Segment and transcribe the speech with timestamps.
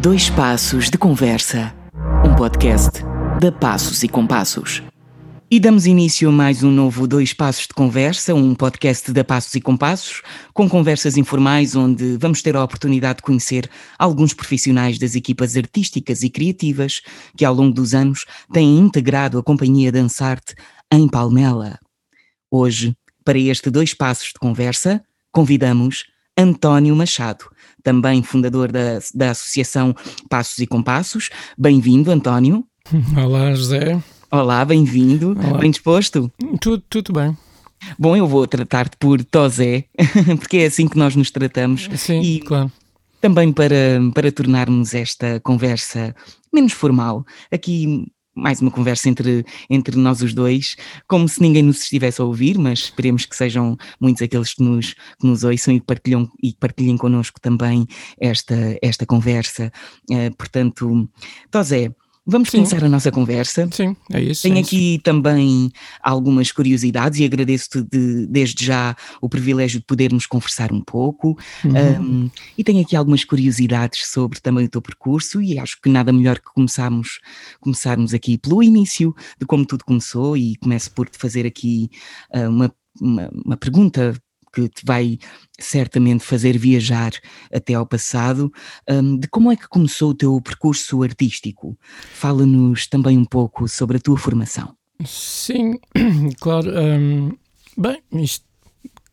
[0.00, 1.74] Dois Passos de Conversa,
[2.24, 3.00] um podcast
[3.40, 4.80] da Passos e Compassos.
[5.50, 9.56] E damos início a mais um novo Dois Passos de Conversa, um podcast da Passos
[9.56, 10.22] e Compassos,
[10.54, 16.22] com conversas informais onde vamos ter a oportunidade de conhecer alguns profissionais das equipas artísticas
[16.22, 17.00] e criativas
[17.36, 20.54] que ao longo dos anos têm integrado a Companhia Dançarte
[20.92, 21.76] em Palmela.
[22.48, 25.02] Hoje, para este Dois Passos de Conversa,
[25.32, 26.04] convidamos
[26.38, 27.46] António Machado,
[27.82, 29.94] também fundador da, da Associação
[30.28, 31.30] Passos e Compassos.
[31.56, 32.64] Bem-vindo, António.
[33.16, 34.02] Olá, José.
[34.30, 35.34] Olá, bem-vindo.
[35.58, 36.30] Bem disposto?
[36.60, 37.36] Tudo, tudo bem.
[37.98, 39.84] Bom, eu vou tratar-te por Tosé,
[40.38, 41.88] porque é assim que nós nos tratamos.
[41.96, 42.70] Sim, e claro.
[43.20, 46.14] Também para, para tornarmos esta conversa
[46.52, 47.24] menos formal.
[47.50, 48.06] Aqui
[48.38, 52.58] mais uma conversa entre, entre nós os dois, como se ninguém nos estivesse a ouvir,
[52.58, 56.96] mas esperemos que sejam muitos aqueles que nos, que nos ouçam e, partilham, e partilhem
[56.96, 57.86] connosco também
[58.20, 59.72] esta, esta conversa.
[60.10, 61.08] Uh, portanto,
[61.50, 61.92] Tosé,
[62.30, 62.58] Vamos Sim.
[62.58, 63.66] começar a nossa conversa.
[63.72, 64.42] Sim, é isso.
[64.42, 65.02] Tenho é aqui isso.
[65.02, 65.72] também
[66.02, 71.38] algumas curiosidades e agradeço-te de, desde já o privilégio de podermos conversar um pouco.
[71.64, 72.24] Uhum.
[72.24, 76.12] Um, e tenho aqui algumas curiosidades sobre também o teu percurso e acho que nada
[76.12, 77.18] melhor que começarmos,
[77.60, 81.88] começarmos aqui pelo início de como tudo começou e começo por te fazer aqui
[82.34, 84.14] uh, uma, uma, uma pergunta
[84.52, 85.18] que te vai
[85.58, 87.12] certamente fazer viajar
[87.52, 88.52] até ao passado,
[88.88, 91.76] um, de como é que começou o teu percurso artístico.
[92.12, 94.74] Fala-nos também um pouco sobre a tua formação.
[95.04, 95.78] Sim,
[96.40, 96.70] claro.
[96.70, 97.32] Um,
[97.76, 98.44] bem, isto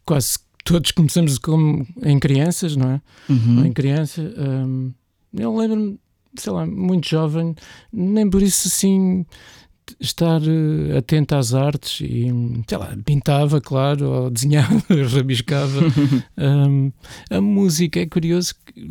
[0.05, 3.01] quase todos começamos como em crianças, não é?
[3.29, 3.65] Uhum.
[3.65, 4.21] Em criança.
[4.21, 4.91] Um,
[5.33, 5.99] eu lembro-me,
[6.37, 7.55] sei lá, muito jovem,
[7.93, 9.25] nem por isso assim
[9.99, 12.31] estar uh, atento às artes e,
[12.67, 14.83] sei lá, pintava, claro, ou desenhava,
[15.13, 15.81] rabiscava.
[16.37, 16.91] um,
[17.29, 18.83] a música é curioso que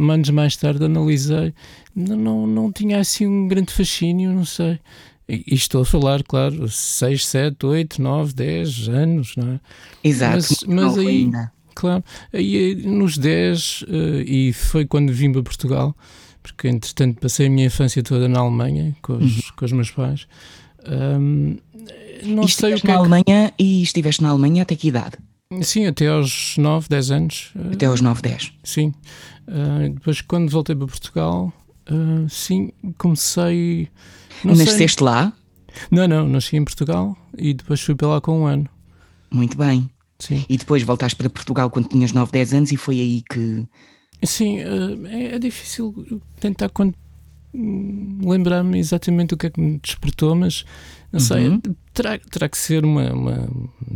[0.00, 1.54] anos mais tarde analisei,
[1.94, 4.78] não, não, não tinha assim um grande fascínio, não sei.
[5.26, 9.60] E estou a falar, claro, 6, 7, 8, 9, 10 anos, não é?
[10.02, 10.36] Exato.
[10.36, 11.52] Mas, mas aí, ainda.
[11.74, 13.86] claro, aí nos 10, uh,
[14.26, 15.96] e foi quando vim para Portugal,
[16.44, 19.42] porque entretanto passei a minha infância toda na Alemanha com os, uhum.
[19.56, 20.28] com os meus pais.
[20.86, 21.56] Um,
[22.22, 25.16] não e sei o que na é Alemanha e estiveste na Alemanha até que idade?
[25.62, 27.52] Sim, até aos 9, 10 anos.
[27.72, 28.52] Até aos 9, 10?
[28.62, 28.92] Sim.
[29.48, 31.52] Uh, depois, quando voltei para Portugal,
[31.90, 33.88] uh, sim, comecei.
[34.44, 35.04] Nasceste sei...
[35.04, 35.32] lá?
[35.90, 38.68] Não, não, nasci em Portugal e depois fui para lá com um ano.
[39.30, 39.88] Muito bem.
[40.18, 40.44] Sim.
[40.48, 43.66] E depois voltaste para Portugal quando tinhas 9, 10 anos e foi aí que
[44.26, 46.70] Sim, eh, é, é difícil tentar
[47.54, 50.64] lembrar-me exatamente o que é que me despertou, mas
[51.12, 51.60] não sei, uhum.
[51.92, 53.48] terá, terá que ser uma, uma,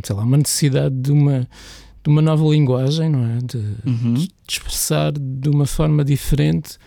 [0.05, 1.49] sei lá, uma necessidade de uma,
[2.03, 3.39] de uma nova linguagem, não é?
[3.39, 4.15] De, uhum.
[4.15, 6.79] de expressar de uma forma diferente.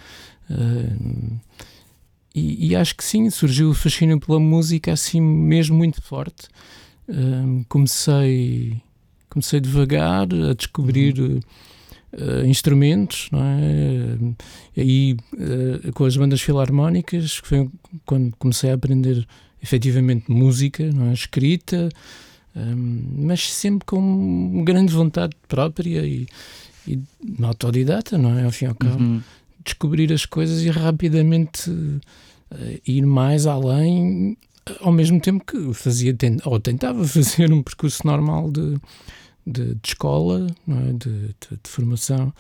[0.50, 1.40] Uh,
[2.34, 6.48] e, e, acho que sim, surgiu o fascínio pela música assim mesmo muito forte.
[7.10, 8.82] Uh, comecei,
[9.30, 11.20] comecei devagar a descobrir.
[11.20, 11.40] Uhum
[12.14, 14.18] uh, instrumentos, não é?
[14.76, 17.70] E aí, uh, com as bandas filarmónicas, que foi
[18.06, 19.28] quando comecei a aprender
[19.62, 21.14] efetivamente música, não é?
[21.14, 21.90] Escrita,
[22.56, 26.28] um, ehm, mas sempre com grande vontade própria e,
[26.88, 27.00] e
[27.44, 28.44] autodidata, não é?
[28.44, 29.22] Ao fim e ao cabo, uhum.
[29.64, 32.02] descobrir as coisas e rapidamente uh,
[32.86, 34.36] ir mais além,
[34.80, 38.78] ao mesmo tempo que fazia, ou tentava fazer um percurso normal de
[39.46, 40.94] de, de escola, é?
[40.94, 42.34] de, de, de, formação.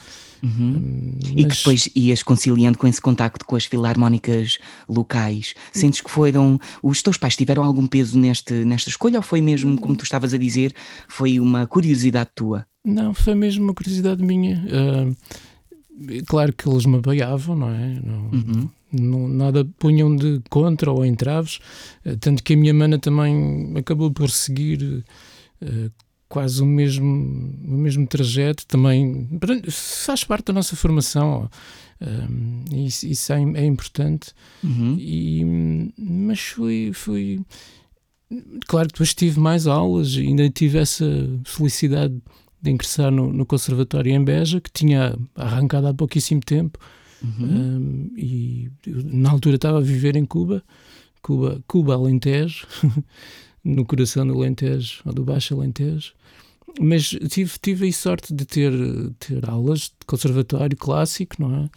[0.44, 0.52] Uhum.
[0.60, 1.32] Hum, mas...
[1.32, 4.58] E que depois ias conciliando com esse contacto com as filarmónicas
[4.88, 5.54] locais.
[5.72, 6.60] Sentes que foram.
[6.82, 10.34] Os teus pais tiveram algum peso neste, nesta escolha ou foi mesmo, como tu estavas
[10.34, 10.74] a dizer,
[11.08, 12.66] foi uma curiosidade tua?
[12.86, 14.64] Não, foi mesmo uma curiosidade minha.
[14.68, 18.00] Uh, claro que eles me apoiavam, não é?
[18.04, 18.70] Não, uhum.
[18.92, 21.60] não, nada punham de contra ou entraves,
[22.06, 25.04] uh, tanto que a minha mana também acabou por seguir.
[25.62, 25.92] Uh,
[26.32, 27.06] quase o mesmo,
[27.68, 29.28] o mesmo trajeto, também
[29.70, 31.50] faz parte da nossa formação.
[32.02, 34.32] Um, isso, isso é, é, importante.
[34.64, 34.96] Uhum.
[34.98, 35.44] E,
[35.98, 37.42] mas fui, fui.
[38.66, 41.06] Claro que depois tive mais aulas e ainda tive essa
[41.44, 42.18] felicidade
[42.62, 46.80] de ingressar no, no Conservatório em Beja, que tinha arrancado há pouquíssimo tempo.
[47.22, 47.46] Uhum.
[47.46, 50.64] Um, e na altura estava a viver em Cuba,
[51.22, 52.66] Cuba, Cuba Alentejo,
[53.64, 56.14] no coração do Alentejo, ou do Baixo Alentejo
[56.80, 58.72] mas tive, tive aí sorte de ter,
[59.20, 61.70] ter aulas de conservatório clássico, não é?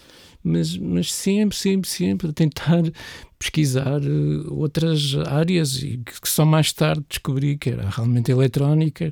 [0.43, 2.83] Mas, mas sempre, sempre, sempre a tentar
[3.39, 9.11] pesquisar uh, outras áreas e que, que, só mais tarde descobri que era realmente eletrónica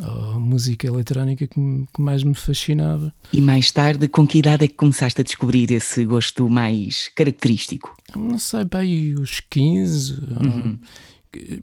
[0.00, 1.54] a música eletrónica que,
[1.92, 3.12] que, mais me fascinava.
[3.30, 7.94] E mais tarde, com que idade é que começaste a descobrir esse gosto mais característico?
[8.16, 10.12] Não sei, bem, os 15.
[10.12, 10.78] Uhum.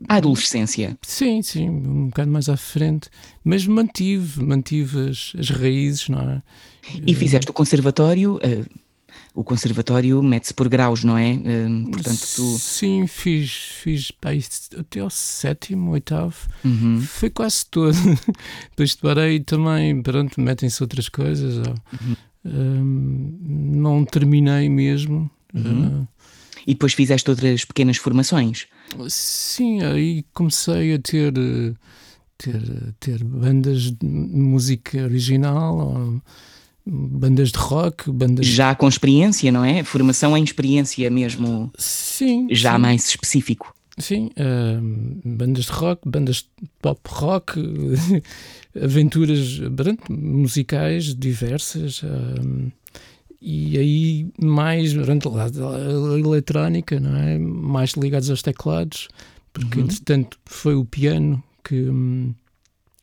[0.07, 0.98] A adolescência.
[1.01, 3.10] Sim, sim, um bocado mais à frente.
[3.44, 6.42] Mas mantive, mantive as, as raízes, não é?
[7.06, 8.36] E fizeste o conservatório.
[8.38, 8.66] Uh,
[9.33, 11.33] o conservatório mete-se por graus, não é?
[11.33, 12.57] Uh, portanto, tu...
[12.57, 14.30] Sim, fiz, fiz pá,
[14.77, 16.36] até ao sétimo, oitavo.
[16.65, 17.00] Uhum.
[17.01, 17.95] Foi quase todo.
[18.72, 21.57] Depois parei também, pronto, metem-se outras coisas.
[21.57, 22.15] Uhum.
[22.44, 22.83] Uh,
[23.42, 25.30] não terminei mesmo.
[25.54, 26.07] Uhum.
[26.65, 28.68] E depois fizeste outras pequenas formações?
[29.09, 31.33] Sim, aí comecei a ter,
[32.38, 36.21] ter, ter bandas de música original,
[36.86, 38.45] bandas de rock, bandas.
[38.45, 39.83] Já com experiência, não é?
[39.83, 41.71] Formação em experiência mesmo.
[41.77, 42.47] Sim.
[42.51, 42.81] Já sim.
[42.81, 43.74] mais específico.
[44.00, 47.59] Sim, uh, bandas de rock, bandas de pop rock,
[48.81, 49.59] aventuras
[50.09, 52.01] musicais diversas.
[52.01, 52.71] Uh,
[53.41, 57.38] e aí mais durante a eletrónica, não é?
[57.38, 59.07] mais ligados aos teclados,
[59.53, 59.86] porque uhum.
[59.86, 61.86] entretanto foi o piano que,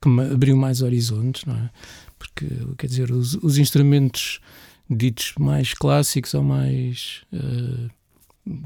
[0.00, 1.70] que me abriu mais horizontes, não é?
[2.18, 2.46] Porque,
[2.78, 4.40] quer dizer, os, os instrumentos
[4.88, 7.90] ditos mais clássicos ou mais uh,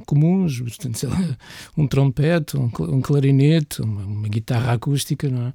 [0.06, 1.36] comuns, portanto, lá,
[1.76, 5.54] um trompete, um, um clarinete, uma, uma, guitarra acústica, não é?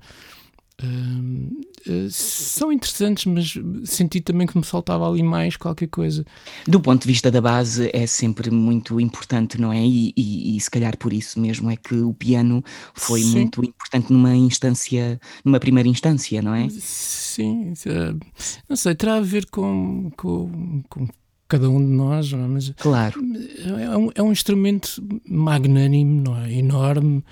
[0.83, 3.53] Uh, são interessantes, mas
[3.85, 6.25] senti também que me faltava ali mais qualquer coisa.
[6.67, 9.81] Do ponto de vista da base, é sempre muito importante, não é?
[9.85, 12.63] E, e, e se calhar por isso mesmo é que o piano
[12.93, 13.31] foi Sim.
[13.31, 16.67] muito importante numa instância, numa primeira instância, não é?
[16.69, 18.19] Sim, uh,
[18.67, 21.07] não sei, terá a ver com, com, com
[21.47, 22.35] cada um de nós, é?
[22.35, 23.21] mas claro.
[23.65, 26.51] É um, é um instrumento magnânimo, não é?
[26.51, 27.23] Enorme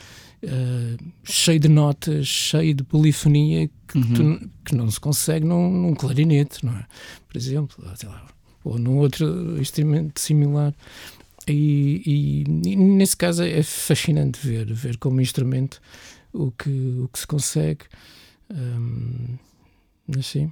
[0.43, 4.13] uh, cheio de notas, cheio de polifonia que, uhum.
[4.39, 6.85] tu, que não se consegue num, num, clarinete, não é?
[7.27, 8.25] Por exemplo, lá,
[8.63, 10.73] ou num outro instrumento similar.
[11.47, 15.81] E, e, e, nesse caso é fascinante ver, ver como instrumento
[16.31, 16.69] o que,
[17.03, 17.85] o que se consegue.
[18.49, 19.37] Um,
[20.17, 20.51] assim.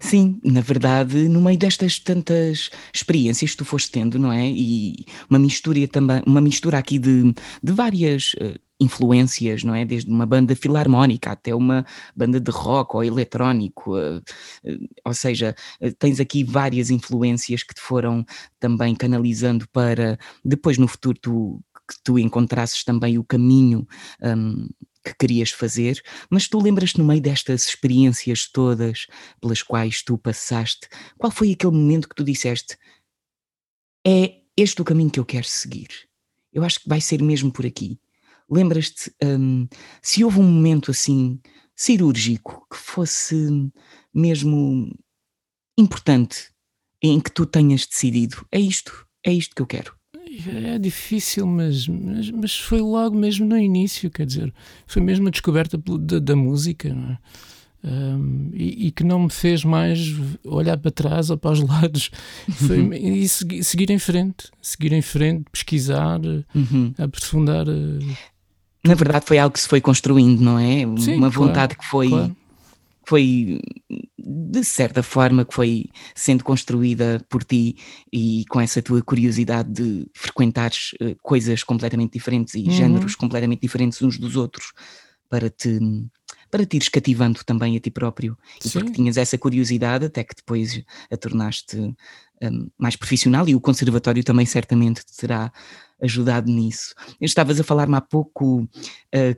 [0.00, 4.48] Sim, na verdade, no meio destas tantas experiências que tu foste tendo, não é?
[4.48, 9.84] E uma mistura também, uma mistura aqui de, de várias uh, influências, não é?
[9.84, 11.84] Desde uma banda filarmónica até uma
[12.14, 15.54] banda de rock ou eletrónico, uh, uh, ou seja,
[15.98, 18.24] tens aqui várias influências que te foram
[18.60, 23.86] também canalizando para depois no futuro tu que tu encontrasses também o caminho
[24.22, 24.68] um,
[25.04, 29.06] que querias fazer, mas tu lembras-te no meio destas experiências todas
[29.40, 30.88] pelas quais tu passaste,
[31.18, 32.76] qual foi aquele momento que tu disseste
[34.06, 35.88] é este o caminho que eu quero seguir?
[36.52, 37.98] Eu acho que vai ser mesmo por aqui.
[38.50, 39.66] Lembras-te um,
[40.02, 41.40] se houve um momento assim
[41.74, 43.48] cirúrgico que fosse
[44.12, 44.94] mesmo
[45.78, 46.52] importante
[47.02, 50.01] em que tu tenhas decidido é isto, é isto que eu quero?
[50.64, 54.52] É difícil, mas, mas, mas, foi logo mesmo no início, quer dizer,
[54.86, 57.18] foi mesmo a descoberta da, da música, é?
[57.86, 59.98] um, e, e, que não me fez mais
[60.44, 62.10] olhar para trás ou para os lados
[62.50, 62.92] foi, uhum.
[62.94, 66.20] e seguir, seguir, em frente, seguir em frente, pesquisar,
[66.54, 66.94] uhum.
[66.96, 67.66] aprofundar.
[67.68, 68.16] Eh,
[68.84, 70.78] Na verdade, foi algo que se foi construindo, não é?
[70.98, 72.08] Sim, Uma claro, vontade que foi.
[72.08, 72.41] Claro
[73.04, 73.60] foi
[74.18, 77.76] de certa forma que foi sendo construída por ti
[78.12, 82.70] e com essa tua curiosidade de frequentares uh, coisas completamente diferentes e uhum.
[82.70, 84.72] géneros completamente diferentes uns dos outros
[85.28, 85.78] para te
[86.50, 88.78] para te ires cativando também a ti próprio e Sim.
[88.78, 91.94] porque tinhas essa curiosidade até que depois a tornaste
[92.42, 95.52] um, mais profissional e o conservatório também certamente te terá
[96.02, 96.94] ajudado nisso.
[97.20, 98.68] Estavas a falar-me há pouco uh,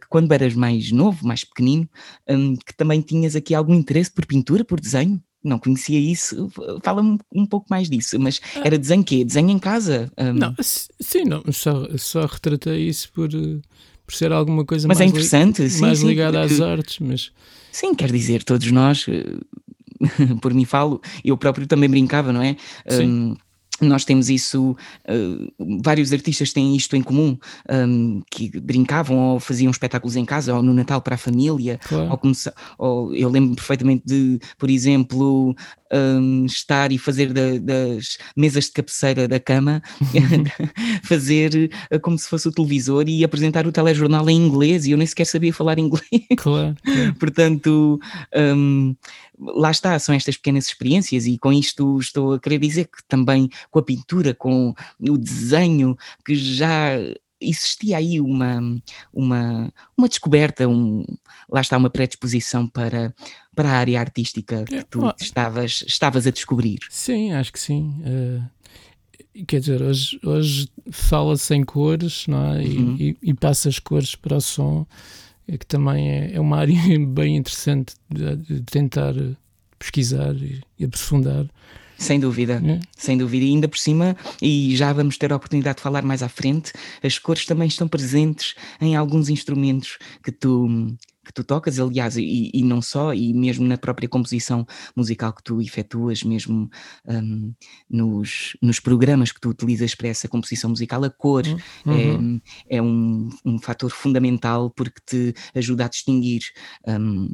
[0.00, 1.88] que quando eras mais novo, mais pequenino,
[2.28, 5.22] um, que também tinhas aqui algum interesse por pintura, por desenho?
[5.42, 6.50] Não conhecia isso,
[6.82, 8.62] fala-me um pouco mais disso, mas ah.
[8.64, 9.22] era desenho quê?
[9.22, 10.10] Desenho em casa?
[10.16, 10.32] Um...
[10.32, 15.10] Não, sim, não, só, só retratei isso por, por ser alguma coisa mas é mais,
[15.10, 17.30] é interessante, li, sim, mais sim, ligada às artes, mas...
[17.70, 19.04] Sim, quer dizer, todos nós,
[20.40, 22.56] por mim falo, eu próprio também brincava, não é?
[22.88, 23.06] Sim.
[23.06, 23.36] Um,
[23.80, 24.76] nós temos isso,
[25.08, 27.36] uh, vários artistas têm isto em comum,
[27.68, 32.18] um, que brincavam ou faziam espetáculos em casa ou no Natal para a família, claro.
[32.22, 32.32] ou,
[32.78, 35.56] ou eu lembro perfeitamente de, por exemplo,
[35.92, 39.82] um, estar e fazer da, das mesas de cabeceira da cama,
[41.04, 44.98] fazer uh, como se fosse o televisor e apresentar o telejornal em inglês e eu
[44.98, 46.04] nem sequer sabia falar inglês.
[46.36, 46.76] Claro.
[46.84, 47.14] claro.
[47.18, 48.00] Portanto,
[48.56, 48.94] um,
[49.38, 53.48] lá está, são estas pequenas experiências e com isto estou a querer dizer que também
[53.70, 56.96] com a pintura, com o desenho, que já
[57.48, 58.60] existia aí uma,
[59.12, 61.04] uma, uma descoberta, um,
[61.50, 63.14] lá está uma predisposição para,
[63.54, 66.78] para a área artística que tu estavas, estavas a descobrir.
[66.90, 67.94] Sim, acho que sim.
[68.00, 72.58] Uh, quer dizer, hoje, hoje fala-se em cores não é?
[72.58, 72.96] Uhum.
[72.98, 74.86] e, e, e passa as cores para o som,
[75.46, 79.14] que também é, é uma área bem interessante de, de tentar
[79.78, 81.46] pesquisar e, e aprofundar.
[81.96, 82.80] Sem dúvida, é.
[82.96, 83.44] sem dúvida.
[83.44, 86.72] E ainda por cima, e já vamos ter a oportunidade de falar mais à frente,
[87.02, 92.50] as cores também estão presentes em alguns instrumentos que tu, que tu tocas, aliás, e,
[92.52, 96.68] e, não só, e mesmo na própria composição musical que tu efetuas, mesmo
[97.06, 97.54] um,
[97.88, 101.44] nos, nos programas que tu utilizas para essa composição musical, a cor
[101.86, 102.40] uhum.
[102.68, 106.42] é, é um, um fator fundamental porque te ajuda a distinguir.
[106.86, 107.28] Um,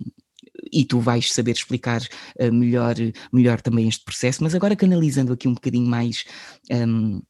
[0.73, 2.02] e tu vais saber explicar
[2.38, 2.95] uh, melhor,
[3.33, 6.25] melhor também este processo, mas agora canalizando aqui um bocadinho mais.
[6.71, 7.21] Um,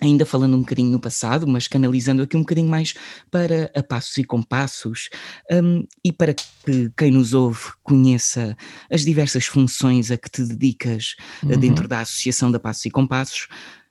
[0.00, 2.94] ainda falando um bocadinho no passado, mas canalizando aqui um bocadinho mais
[3.30, 5.08] para a passos e compassos
[5.50, 8.56] um, e para que quem nos ouve conheça
[8.90, 11.58] as diversas funções a que te dedicas uh, uhum.
[11.58, 13.48] dentro da Associação da Passos e Compassos.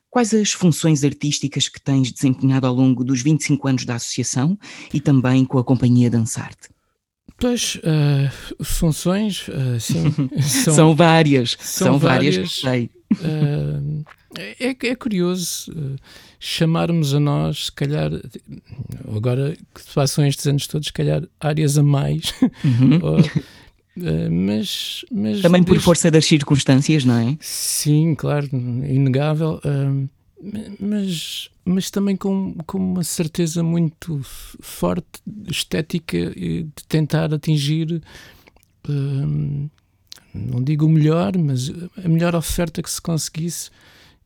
[0.10, 4.58] Quais as funções artísticas que tens desempenhado ao longo dos 25 anos da associação
[4.94, 6.75] e também com a Companhia Dançarte?
[7.38, 10.14] Pois, uh, funções, uh, sim.
[10.42, 11.58] São, são várias.
[11.60, 12.90] São, são várias, várias sei.
[13.14, 14.06] Uh,
[14.38, 15.72] é, é curioso
[16.40, 18.12] chamarmos a nós, se calhar,
[19.16, 22.34] agora que passam estes anos todos, se calhar áreas a mais.
[22.64, 23.00] Uhum.
[23.04, 23.18] Ou,
[24.30, 27.38] mas, mas Também por força das circunstâncias, não é?
[27.40, 29.62] Sim, claro, inegável
[30.80, 38.02] mas, mas também com, com uma certeza muito forte estética de tentar atingir,
[38.88, 39.70] hum,
[40.34, 41.72] não digo o melhor, mas
[42.04, 43.70] a melhor oferta que se conseguisse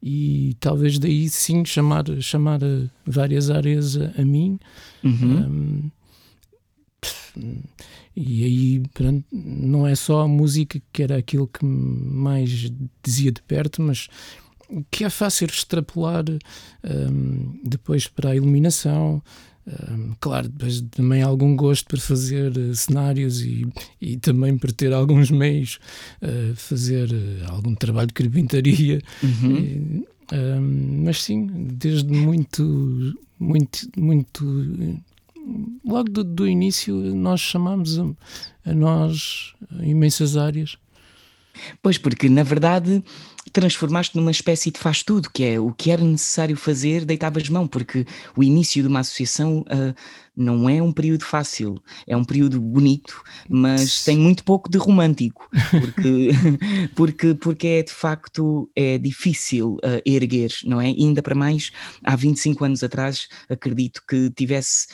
[0.01, 2.59] e talvez daí sim chamar, chamar
[3.05, 4.59] várias áreas a, a mim.
[5.03, 5.91] Uhum.
[7.37, 7.61] Um,
[8.15, 12.71] e aí pronto, não é só a música que era aquilo que mais
[13.03, 14.07] dizia de perto, mas
[14.91, 16.25] que é fácil extrapolar
[16.83, 19.21] um, depois para a iluminação.
[19.67, 23.67] Um, claro, depois também algum gosto por fazer uh, cenários e,
[24.01, 25.79] e também por ter alguns meios,
[26.21, 29.01] uh, fazer uh, algum trabalho de carpintaria.
[29.21, 30.03] Uhum.
[30.31, 34.99] Um, mas sim, desde muito, muito, muito.
[35.85, 38.05] Logo do, do início, nós chamamos a,
[38.65, 40.77] a nós imensas áreas.
[41.81, 43.03] Pois, porque na verdade
[43.51, 47.67] transformaste numa espécie de faz tudo, que é o que era necessário fazer, deitavas mão,
[47.67, 48.05] porque
[48.35, 49.93] o início de uma associação uh,
[50.39, 51.75] não é um período fácil,
[52.07, 56.29] é um período bonito, mas tem muito pouco de romântico, porque,
[56.95, 60.87] porque, porque é de facto é difícil uh, erguer, não é?
[60.87, 61.71] Ainda para mais,
[62.03, 64.87] há 25 anos atrás, acredito que tivesse,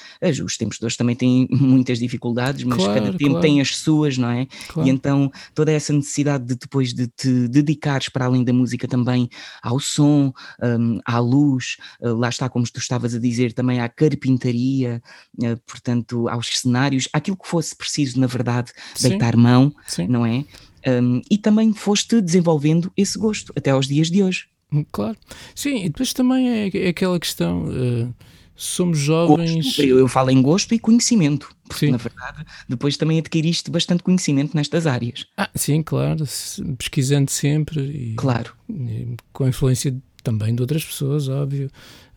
[0.43, 3.41] os tempos de hoje também têm muitas dificuldades, mas claro, cada tempo claro.
[3.41, 4.47] tem as suas, não é?
[4.67, 4.89] Claro.
[4.89, 9.29] E então toda essa necessidade de depois de te dedicares para além da música também
[9.61, 13.87] ao som, um, à luz, uh, lá está como tu estavas a dizer, também à
[13.87, 15.01] carpintaria,
[15.41, 19.09] eh, portanto, aos cenários, aquilo que fosse preciso, na verdade, Sim.
[19.09, 20.07] deitar mão, Sim.
[20.07, 20.43] não é?
[20.87, 24.47] Um, e também foste desenvolvendo esse gosto até aos dias de hoje.
[24.71, 25.17] Hum, claro.
[25.55, 27.65] Sim, e depois também é, é aquela questão.
[27.65, 28.13] Uh,
[28.55, 29.65] somos jovens.
[29.65, 31.91] Gosto, eu, eu, falo em gosto e conhecimento, porque sim.
[31.91, 35.25] na verdade depois também adquiriste bastante conhecimento nestas áreas.
[35.37, 36.23] Ah, sim, claro,
[36.77, 37.81] pesquisando sempre.
[37.81, 38.53] E, claro.
[38.69, 41.69] E, com a influência também de outras pessoas, óbvio.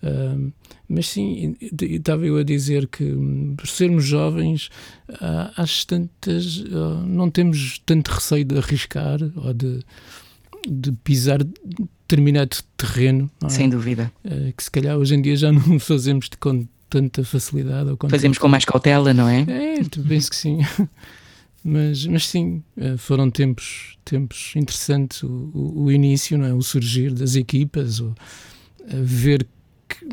[0.03, 0.53] Uh,
[0.89, 4.71] mas sim, estava eu a dizer que hum, por sermos jovens,
[5.11, 9.81] uh, às tantas uh, não temos tanto receio de arriscar ou de,
[10.67, 13.31] de pisar determinado terreno.
[13.45, 13.49] É?
[13.51, 14.11] Sem dúvida.
[14.25, 17.91] Uh, que se calhar hoje em dia já não fazemos com tanta facilidade.
[18.09, 19.41] Fazemos com mais cautela, não é?
[19.43, 20.59] É, penso que sim.
[21.65, 26.53] mas, mas sim, uh, foram tempos, tempos interessantes o, o, o, início, não é?
[26.55, 28.15] o surgir das equipas, o,
[28.87, 29.47] ver
[29.89, 30.07] que,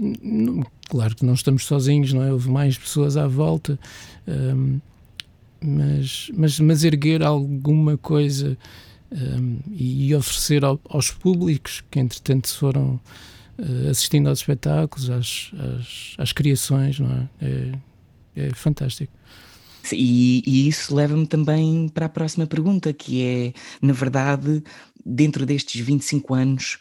[0.89, 2.31] claro que não estamos sozinhos, não é?
[2.31, 3.79] Houve mais pessoas à volta,
[4.27, 4.79] um,
[5.61, 8.57] mas, mas, mas erguer alguma coisa
[9.11, 12.99] um, e oferecer ao, aos públicos que, entretanto, foram
[13.89, 17.29] assistindo aos espetáculos, às, às, às criações, não é?
[17.45, 19.13] É, é fantástico.
[19.91, 24.63] E, e, isso leva-me também para a próxima pergunta, que é, na verdade,
[25.05, 26.79] dentro destes 25 anos,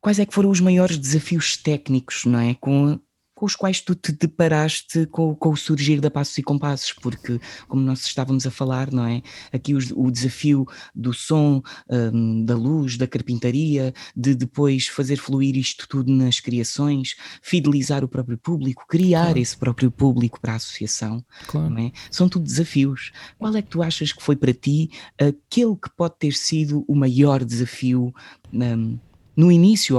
[0.00, 2.54] quais é que foram os maiores desafios técnicos, não é?
[2.54, 2.98] Com
[3.34, 7.40] com os quais tu te deparaste com, com, o surgir da Passos e Compassos, porque,
[7.66, 9.22] como nós estávamos a falar, não é?
[9.52, 15.56] Aqui os, o desafio do som, um, da luz, da carpintaria, de depois fazer fluir
[15.56, 19.38] isto tudo nas criações, fidelizar o próprio público, criar claro.
[19.38, 21.78] esse próprio público para a associação, claro.
[21.78, 21.92] é?
[22.10, 23.12] São tudo desafios.
[23.38, 26.94] Qual é que tu achas que foi para ti aquele que pode ter sido o
[26.94, 28.14] maior desafio
[28.52, 28.98] um,
[29.36, 29.96] no início,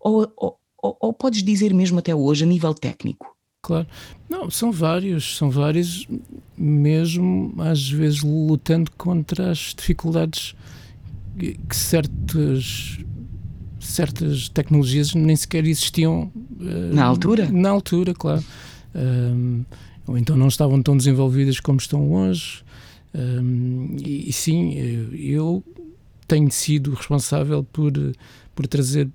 [0.00, 3.34] ou, ou, ou ou, podes dizer mesmo até hoje a nível técnico?
[3.62, 3.86] Claro.
[4.28, 6.08] Não, são vários, são vários,
[6.56, 10.54] mesmo às vezes lutando contra as dificuldades
[11.36, 12.98] que certas,
[13.78, 16.32] certas tecnologias nem sequer existiam.
[16.58, 17.50] Uh, na altura?
[17.50, 18.44] Na altura, claro.
[18.94, 19.64] Um,
[20.06, 22.62] ou então não estavam tão desenvolvidas como estão hoje.
[23.14, 24.72] Um, e, e, sim,
[25.12, 25.62] eu
[26.26, 27.92] tenho sido responsável por,
[28.54, 29.08] por trazer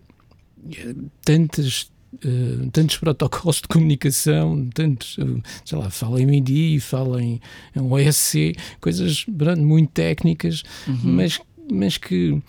[1.24, 1.94] tantos
[2.24, 7.42] Uh, tantos protocolos de comunicação, tantos, uh, sei lá, fala em MIDI, fala em,
[7.76, 9.26] em OSC, coisas
[9.58, 10.98] muito técnicas, uhum.
[11.04, 12.42] mas, mas que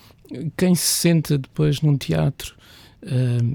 [0.56, 2.54] quem se senta depois num teatro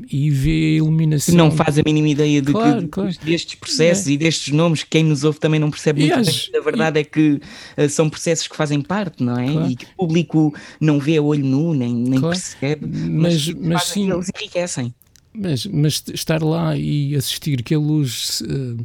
[0.10, 1.36] e vê a iluminação.
[1.36, 3.12] Não faz a mínima ideia de claro, que, claro.
[3.24, 4.12] destes processos é.
[4.12, 6.60] e destes nomes, quem nos ouve também não percebe muito bem.
[6.60, 7.02] A verdade e...
[7.02, 7.42] é que
[7.78, 9.52] uh, são processos que fazem parte, não é?
[9.52, 9.70] Claro.
[9.70, 13.84] E que o público não vê a olho nu, nem, nem percebe, mas, mas, mas
[13.84, 14.94] sim, eles enriquecem.
[15.34, 18.78] Mas, mas estar lá e assistir que a luz uh,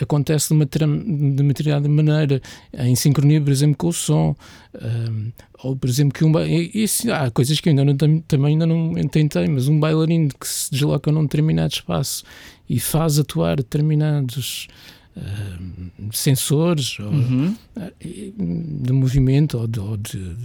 [0.00, 4.36] acontece de uma, de uma determinada maneira, em sincronia, por exemplo, com o som,
[4.74, 5.32] um,
[5.62, 6.32] ou por exemplo, que um
[6.74, 10.46] isso, há coisas que eu ainda não, também ainda não tentei, mas um bailarino que
[10.46, 12.24] se desloca num determinado espaço
[12.68, 14.68] e faz atuar determinados
[15.16, 17.56] uh, sensores uhum.
[17.98, 20.36] de movimento ou de, ou de,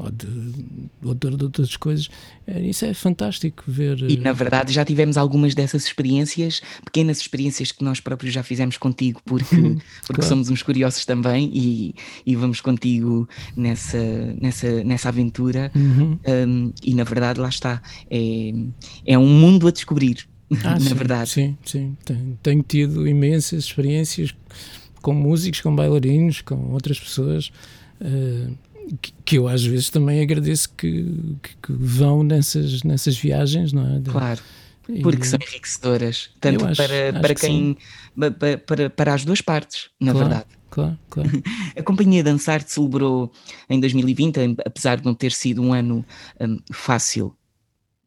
[0.00, 0.26] ou de,
[1.04, 2.08] ou de, outras coisas.
[2.46, 4.00] Eh, isso é fantástico ver.
[4.10, 8.78] E na verdade já tivemos algumas dessas experiências, pequenas experiências que nós próprios já fizemos
[8.78, 9.56] contigo, porque,
[10.06, 10.28] porque claro.
[10.28, 13.98] somos uns curiosos também e, e vamos contigo nessa,
[14.40, 15.70] nessa, nessa aventura.
[15.74, 16.18] Uhum.
[16.26, 18.52] Um, e na verdade, lá está, é,
[19.04, 20.26] é um mundo a descobrir.
[20.64, 21.30] Ah, na sim, verdade.
[21.30, 21.96] Sim, sim.
[22.04, 24.34] Tenho, tenho tido imensas experiências
[25.00, 27.52] com músicos, com bailarinos, com outras pessoas.
[28.00, 28.52] Uh,
[29.00, 33.96] que, que, eu às vezes também agradeço que, que, que, vão nessas, nessas viagens, não
[33.96, 34.00] é?
[34.00, 34.40] Claro,
[35.02, 37.76] porque e, são enriquecedoras, tanto acho, para, acho para quem,
[38.16, 40.50] para, para, para, as duas partes, na claro, verdade.
[40.70, 41.30] Claro, claro.
[41.76, 43.32] A Companhia Dançar celebrou
[43.68, 46.04] em 2020, apesar de não ter sido um ano
[46.40, 47.34] um, fácil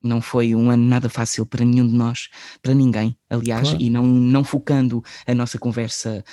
[0.03, 2.27] não foi um ano nada fácil para nenhum de nós,
[2.61, 3.81] para ninguém, aliás, claro.
[3.81, 6.23] e não, não focando a nossa conversa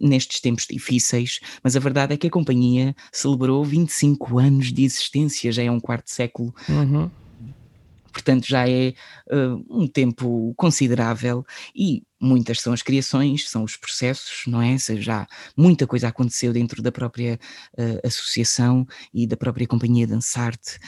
[0.00, 5.52] nestes tempos difíceis, mas a verdade é que a companhia celebrou 25 anos de existência,
[5.52, 6.54] já é um quarto século.
[6.68, 7.10] Uhum.
[8.12, 8.92] Portanto, já é
[9.30, 11.44] uh, um tempo considerável
[11.74, 14.76] e muitas são as criações, são os processos, não é?
[14.76, 17.40] Seja, já muita coisa aconteceu dentro da própria
[17.78, 20.78] uh, associação e da própria companhia Dançarte.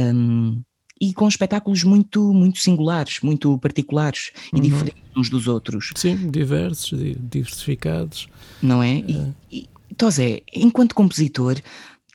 [0.00, 0.62] Um,
[1.00, 4.62] e com espetáculos muito, muito singulares, muito particulares e uhum.
[4.62, 5.92] diferentes uns dos outros.
[5.96, 8.28] Sim, diversos, diversificados.
[8.62, 8.98] Não é?
[8.98, 9.32] E, é.
[9.50, 11.56] e Tosé, enquanto compositor,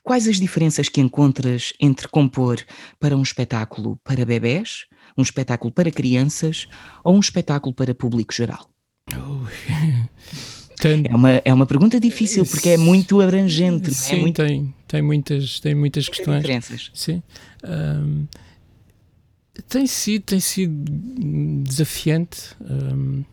[0.02, 2.58] quais as diferenças que encontras entre compor
[2.98, 6.68] para um espetáculo para bebés, um espetáculo para crianças
[7.02, 8.68] ou um espetáculo para público geral?
[9.12, 9.46] Oh.
[10.78, 11.04] Tem...
[11.08, 13.88] É, uma, é uma pergunta difícil porque é muito abrangente.
[13.90, 13.94] É?
[13.94, 14.44] Sim, é muito...
[14.44, 16.42] tem, tem muitas, tem muitas questões.
[16.42, 16.90] Diferenças.
[16.92, 17.22] Sim.
[17.64, 18.26] Um,
[19.62, 20.72] tem sido, tem sido
[21.62, 23.24] desafiante um,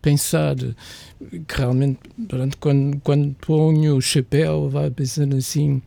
[0.00, 5.80] pensar que realmente, durante, quando, quando ponho o chapéu, vai pensando assim,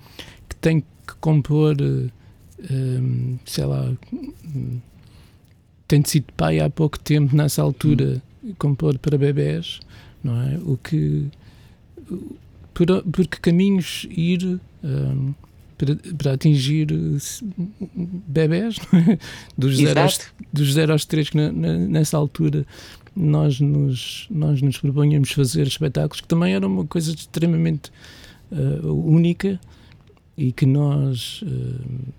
[0.47, 4.79] que tenho que compor, um, sei lá, um,
[5.88, 8.21] tenho sido pai há pouco tempo, nessa altura,
[8.57, 9.79] compor para bebés,
[10.23, 10.57] não é?
[10.65, 11.29] O que.
[12.73, 14.59] Por, por que caminhos ir.
[14.83, 15.33] Um,
[15.77, 16.88] para, para atingir
[18.27, 19.17] bebés, é?
[19.57, 20.19] dos, zero aos,
[20.51, 22.65] dos 0 aos 3, que na, na, nessa altura
[23.15, 27.91] nós nos, nós nos propunhamos fazer espetáculos, que também era uma coisa extremamente
[28.51, 29.59] uh, única
[30.38, 32.13] e que nós uh,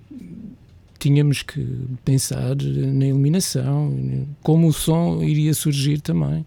[0.98, 1.66] tínhamos que
[2.04, 3.94] pensar na iluminação,
[4.42, 6.44] como o som iria surgir também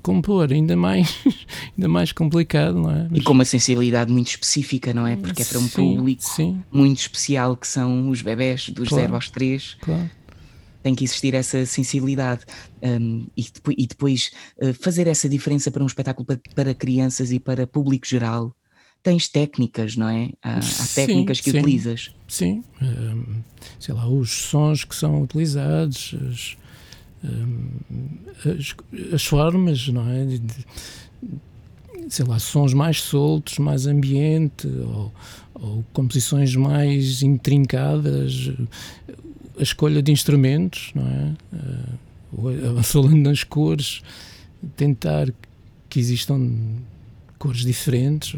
[0.00, 1.18] compor ainda mais,
[1.76, 3.08] ainda mais complicado, não é?
[3.10, 3.20] Mas...
[3.20, 5.16] E com uma sensibilidade muito específica, não é?
[5.16, 6.62] Porque é para um sim, público sim.
[6.70, 9.76] muito especial que são os bebés dos 0 claro, aos 3.
[9.80, 10.10] Claro.
[10.82, 12.44] Tem que existir essa sensibilidade
[12.82, 17.30] um, e, depois, e depois uh, fazer essa diferença para um espetáculo para, para, crianças
[17.30, 18.54] e para público geral.
[19.00, 20.30] Tens técnicas, não é?
[20.42, 22.14] Há, há técnicas que utilizas.
[22.28, 23.42] Sim, um,
[23.78, 26.56] sei lá, os sons que são utilizados, os,
[28.44, 28.74] as,
[29.12, 30.24] as, formas, não é?
[30.24, 30.54] De, de,
[32.08, 35.12] sei lá, sons mais soltos, mais ambiente, ou,
[35.54, 38.52] ou composições mais intrincadas,
[39.58, 41.34] a escolha de instrumentos, não é?
[41.52, 44.02] Uh, falando nas cores,
[44.76, 45.28] tentar
[45.88, 46.50] que existam
[47.38, 48.34] cores diferentes.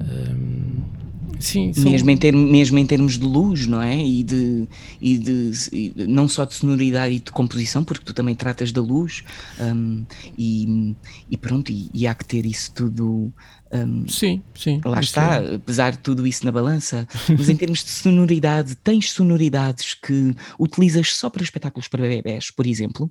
[0.00, 1.07] Um,
[1.38, 3.96] sim, mesmo, em termos, mesmo em termos de luz, não é?
[3.96, 4.68] E de,
[5.00, 8.80] e de, e não só de sonoridade e de composição, porque tu também tratas da
[8.80, 9.24] luz,
[9.60, 10.04] um,
[10.36, 10.94] e,
[11.30, 13.32] e, pronto, e, e, há que ter isso tudo.
[13.72, 14.80] Um, sim, sim.
[14.84, 15.56] Lá está, é.
[15.56, 17.06] apesar de tudo isso na balança.
[17.28, 22.66] Mas em termos de sonoridade, tens sonoridades que utilizas só para espetáculos para bebés, por
[22.66, 23.10] exemplo?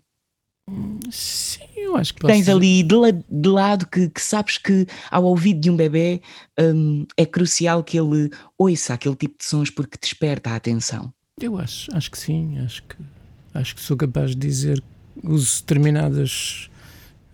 [1.09, 5.23] Sim, eu acho que Tens ali de, la, de lado que, que, sabes que ao
[5.23, 6.21] ouvido de um bebê
[6.59, 11.13] um, é crucial que ele ouça aquele tipo de sons porque desperta a atenção.
[11.39, 12.95] Eu acho, acho que sim, acho que,
[13.53, 14.83] acho que sou capaz de dizer
[15.23, 16.69] uso determinadas,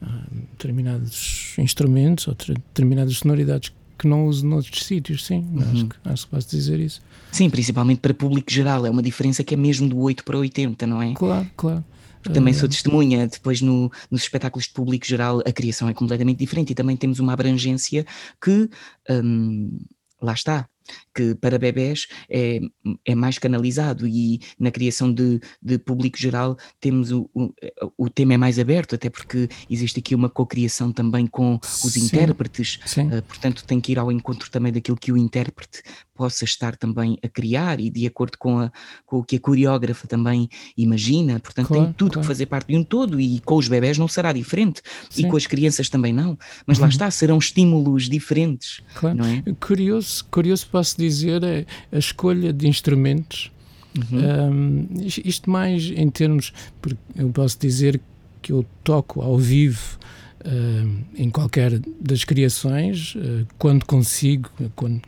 [0.02, 5.72] uh, determinados instrumentos ou determinadas sonoridades que não uso noutros sítios, sim, uhum.
[5.72, 7.02] acho, que, acho que posso dizer isso.
[7.32, 10.86] Sim, principalmente para público geral, é uma diferença que é mesmo do 8 para 80,
[10.86, 11.14] não é?
[11.14, 11.84] Claro, claro
[12.32, 16.72] também sou testemunha, depois no, nos espetáculos de público geral a criação é completamente diferente
[16.72, 18.06] e também temos uma abrangência
[18.42, 18.70] que,
[19.10, 19.78] um,
[20.22, 20.68] lá está,
[21.14, 22.60] que para bebés é,
[23.06, 27.54] é mais canalizado e na criação de, de público geral temos o, o,
[27.98, 32.06] o, tema é mais aberto, até porque existe aqui uma cocriação também com os sim,
[32.06, 33.08] intérpretes, sim.
[33.08, 35.82] Uh, portanto tem que ir ao encontro também daquilo que o intérprete
[36.16, 38.72] possa estar também a criar e de acordo com, a,
[39.06, 40.48] com o que a coreógrafa também
[40.78, 42.22] imagina, portanto claro, tem tudo claro.
[42.22, 45.26] que fazer parte de um todo e com os bebés não será diferente sim.
[45.26, 46.90] e com as crianças também não, mas lá uhum.
[46.90, 49.18] está, serão estímulos diferentes, claro.
[49.18, 49.44] não é?
[49.60, 53.52] Curioso, curioso posso dizer dizer é a escolha de instrumentos.
[53.96, 54.50] Uhum.
[54.52, 58.02] Um, isto mais em termos, porque eu posso dizer
[58.42, 60.00] que eu toco ao vivo
[60.46, 65.02] uh, em qualquer das criações, uh, quando consigo, quando,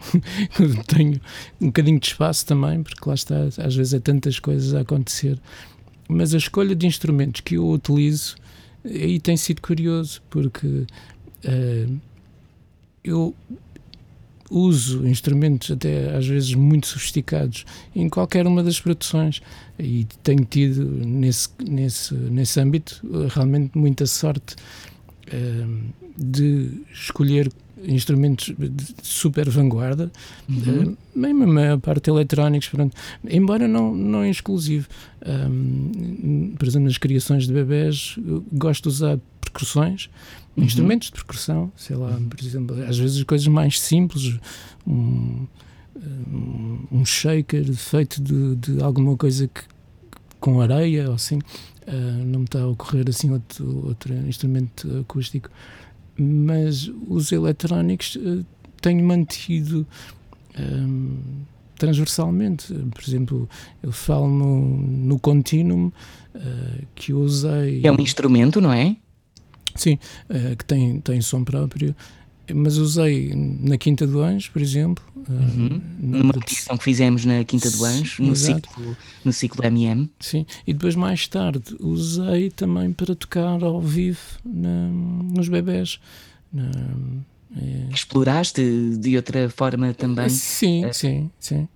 [0.88, 1.20] tenho
[1.62, 5.40] um bocadinho de espaço também, porque lá está, às vezes é tantas coisas a acontecer.
[6.08, 8.36] Mas a escolha de instrumentos que eu utilizo
[8.86, 12.00] aí tem sido curioso, porque uh,
[13.04, 13.36] eu
[14.50, 19.42] uso instrumentos até às vezes muito sofisticados em qualquer uma das produções
[19.80, 23.02] e tenho tido nesse, nesse, nesse âmbito
[23.34, 24.56] realmente muita sorte
[26.18, 27.52] de escolher
[27.88, 30.12] instrumentos de super vanguarda,
[30.50, 30.94] uhum.
[30.94, 32.96] uh, mesmo a maior parte eletrónicos, pronto,
[33.30, 34.88] embora não, não é exclusivo.
[35.26, 38.18] Um, por exemplo, nas criações de bebés,
[38.52, 40.10] gosto de usar percussões,
[40.56, 40.64] uhum.
[40.64, 44.38] instrumentos de percussão, sei lá, por exemplo, às vezes coisas mais simples,
[44.88, 45.46] um,
[46.92, 49.62] um shaker feito de, de alguma coisa que,
[50.40, 51.40] com areia ou assim,
[51.88, 55.50] uh, não me está a ocorrer assim outro, outro instrumento acústico,
[56.18, 58.46] mas os eletrónicos uh,
[58.82, 59.86] tenho mantido
[60.60, 61.18] um,
[61.78, 62.74] transversalmente.
[62.74, 63.50] Por exemplo,
[63.82, 67.82] eu falo no, no Continuum uh, que usei.
[67.84, 68.96] É um instrumento, não é?
[69.76, 70.00] Sim,
[70.58, 71.94] que tem, tem som próprio,
[72.54, 75.04] mas usei na Quinta do Anjo, por exemplo.
[75.16, 75.82] Uh, uhum.
[76.00, 80.10] Numa produção que fizemos na Quinta do Anjo, no ciclo, no ciclo MM.
[80.20, 84.88] Sim, e depois mais tarde usei também para tocar ao vivo na,
[85.34, 86.00] nos bebés.
[86.54, 86.70] Na,
[87.58, 87.94] é...
[87.94, 88.62] Exploraste
[88.98, 90.30] de outra forma também?
[90.30, 91.68] Sim, uh, sim, sim.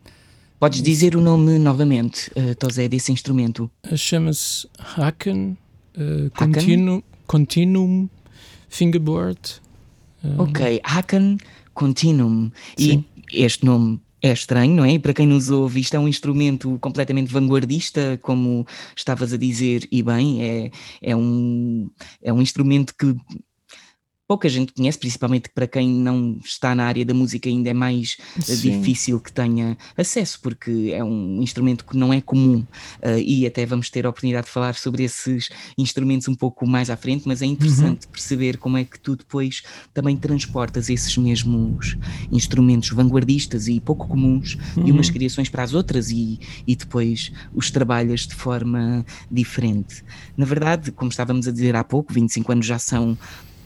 [0.59, 3.71] Podes dizer o nome novamente, uh, Tosé, desse instrumento?
[3.95, 5.57] Chama-se Haken
[5.97, 8.09] uh, Continuum Continuum
[8.67, 9.39] Fingerboard.
[10.23, 10.41] Um...
[10.41, 11.37] Ok, Haken
[11.73, 12.51] Continuum.
[12.77, 13.05] Sim.
[13.31, 14.93] E este nome é estranho, não é?
[14.93, 19.87] E para quem nos ouve, isto é um instrumento completamente vanguardista, como estavas a dizer,
[19.91, 21.89] e bem, é, é, um,
[22.21, 23.15] é um instrumento que
[24.29, 28.15] pouca gente conhece, principalmente para quem não está na área da música ainda é mais
[28.37, 28.79] eh, Sim.
[28.79, 33.65] difícil que tenha acesso, porque é um instrumento que não é comum uh, e até
[33.65, 37.41] vamos ter a oportunidade de falar sobre esses instrumentos um pouco mais à frente, mas
[37.41, 38.11] é interessante uhum.
[38.11, 39.63] perceber como é que tu depois
[39.95, 41.97] também transportas esses mesmos
[42.31, 44.83] instrumentos vanguardistas e pouco comuns uhum.
[44.83, 50.03] de umas criações para as outras e, e depois os trabalhas de forma diferente.
[50.37, 53.17] Na verdade, como estávamos a dizer há pouco, 25 anos já são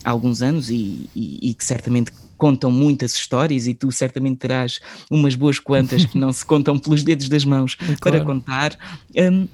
[0.04, 4.80] há alguns anos e, e, e, que certamente contam muitas histórias e tu certamente terás
[5.10, 8.00] umas boas quantas que não se contam pelos dedos das mãos claro.
[8.00, 8.78] para contar.
[9.16, 9.48] Um,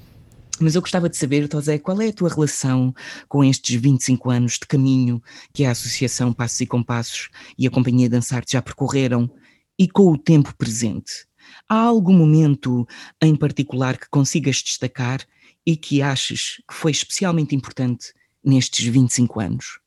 [0.60, 2.94] mas eu gostava de saber, Tosé, qual é a tua relação
[3.28, 5.22] com estes 25 anos de caminho
[5.54, 9.30] que a Associação Passos e Compassos e a Companhia Dançarte já percorreram
[9.78, 11.26] e com o tempo presente?
[11.66, 12.86] Há algum momento
[13.22, 15.20] em particular que consigas destacar
[15.64, 18.12] e que aches que foi especialmente importante
[18.44, 19.79] nestes 25 anos?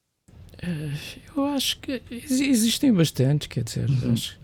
[1.35, 4.13] Eu acho que existem bastante, quer dizer, uhum.
[4.13, 4.37] acho,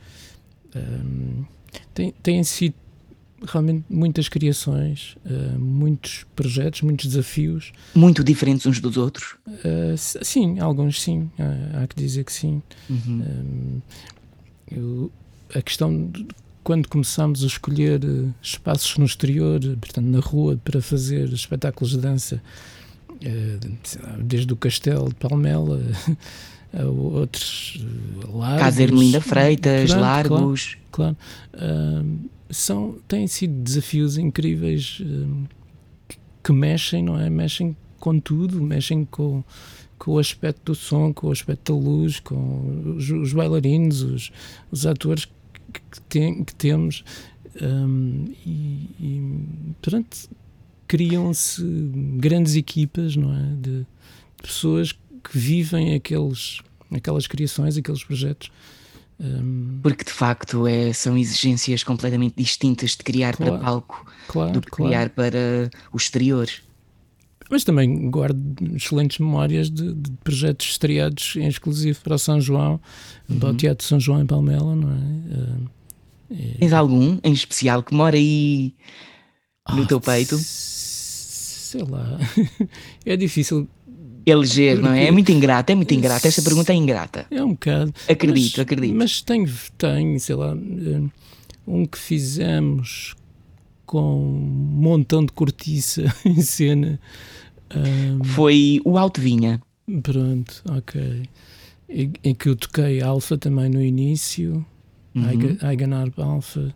[0.75, 1.45] um,
[1.93, 2.75] tem, têm sido
[3.45, 7.71] realmente muitas criações, uh, muitos projetos, muitos desafios.
[7.95, 9.35] Muito diferentes uns dos outros?
[9.47, 12.61] Uh, sim, alguns sim, há, há, que dizer que sim.
[12.89, 13.23] Uhum.
[13.23, 13.81] Um,
[14.71, 15.11] eu,
[15.55, 16.27] a questão de
[16.63, 21.97] quando começámos a escolher eh, espaços no exterior, portanto na rua, para fazer espetáculos de
[21.97, 22.43] dança,
[24.19, 25.81] desde o Castelo de Palmela
[26.73, 27.83] a outros
[28.27, 28.61] largos.
[28.61, 30.77] Casa Ermelinda Freitas, claro, Largos.
[30.91, 31.17] Claro.
[31.51, 35.01] claro são, têm sido desafios incríveis
[36.43, 37.29] que mexem, não é?
[37.29, 39.43] Mexem com tudo, mexem com,
[39.97, 44.31] com o aspecto do som, com o aspecto da luz, com os, os bailarinos, os,
[44.71, 45.25] os atores
[45.71, 47.03] que, que, tem, que temos.
[47.61, 49.43] Um, e, e,
[49.81, 50.29] portanto,
[50.89, 51.63] criam-se
[52.17, 53.55] grandes equipas, não é?
[53.55, 53.85] De,
[54.41, 56.59] pessoas que vivem aqueles,
[56.91, 58.51] aquelas criações, aqueles projetos
[59.19, 59.79] um...
[59.83, 64.61] Porque de facto é, são exigências completamente distintas de criar claro, para palco claro, do
[64.61, 64.89] que claro.
[64.89, 66.47] criar para o exterior.
[67.49, 68.39] Mas também guardo
[68.75, 72.79] excelentes memórias de, de projetos estreados em exclusivo para o São João,
[73.27, 73.39] uhum.
[73.39, 76.35] para o Teatro São João em Palmela, não é?
[76.35, 76.57] é...
[76.59, 78.73] Tens algum em especial que mora aí
[79.73, 80.39] no oh, teu peito?
[81.69, 82.17] Sei lá,
[83.05, 83.67] é difícil
[84.25, 85.05] eleger, não é?
[85.05, 86.25] É muito ingrato, é muito ingrato.
[86.25, 87.27] Esta pergunta é ingrata.
[87.29, 87.93] É um bocado.
[88.09, 88.95] Acredito, mas, acredito.
[88.95, 89.45] Mas tem,
[89.77, 91.09] tem, sei lá, eh,
[91.67, 93.13] um que fizemos
[93.85, 96.99] com um montão de cortiça em cena.
[97.75, 99.61] Um, Foi o Alto Vinha.
[100.01, 101.21] Pronto, ok.
[101.87, 104.65] Em, em que eu toquei Alfa também no início,
[105.13, 105.69] uhum.
[105.69, 106.73] Eigenarp Alfa.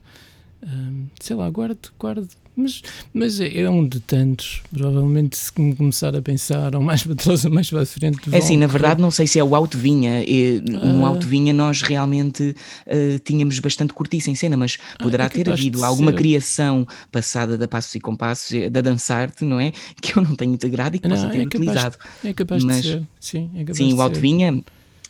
[0.64, 4.62] Um, sei lá, guardo, guardo mas, mas é, é um de tantos.
[4.72, 8.20] Provavelmente, se começar a pensar, ou mais para trás ou mais para a frente.
[8.32, 10.24] É assim, na verdade, não sei se é o Alto Vinha.
[10.70, 11.10] No ah.
[11.10, 15.50] Alto Vinha, nós realmente uh, tínhamos bastante cortiça em cena, mas ah, poderá ah, ter
[15.50, 16.18] havido alguma ser.
[16.18, 19.72] criação passada da Passos e Compassos, eh, da Dançarte, não é?
[20.00, 21.98] Que eu não tenho integrado e que não, possa ter é utilizado.
[21.98, 23.04] Capaz, é capaz mas, de ser.
[23.20, 24.64] Sim, é capaz sim o Alto Vinha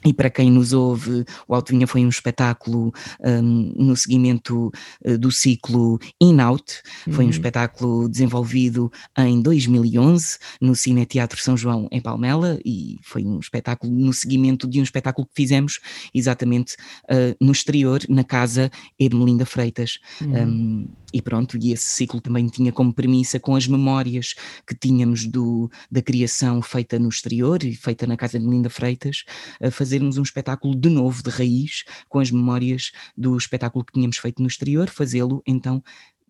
[0.05, 4.71] e para quem nos ouve, o Alto Vinha foi um espetáculo um, no seguimento
[5.05, 7.13] uh, do ciclo In Out, uhum.
[7.13, 7.31] foi um uhum.
[7.31, 13.93] espetáculo desenvolvido em 2011 no Cine Teatro São João em Palmela e foi um espetáculo
[13.93, 15.79] no seguimento de um espetáculo que fizemos
[16.13, 19.99] exatamente uh, no exterior, na casa Ermelinda Freitas.
[20.21, 20.43] Uhum.
[20.43, 24.33] Um, e pronto, e esse ciclo também tinha como premissa com as memórias
[24.67, 29.23] que tínhamos do, da criação feita no exterior e feita na casa de Melinda Freitas,
[29.61, 34.17] a fazermos um espetáculo de novo, de raiz, com as memórias do espetáculo que tínhamos
[34.17, 35.83] feito no exterior, fazê-lo então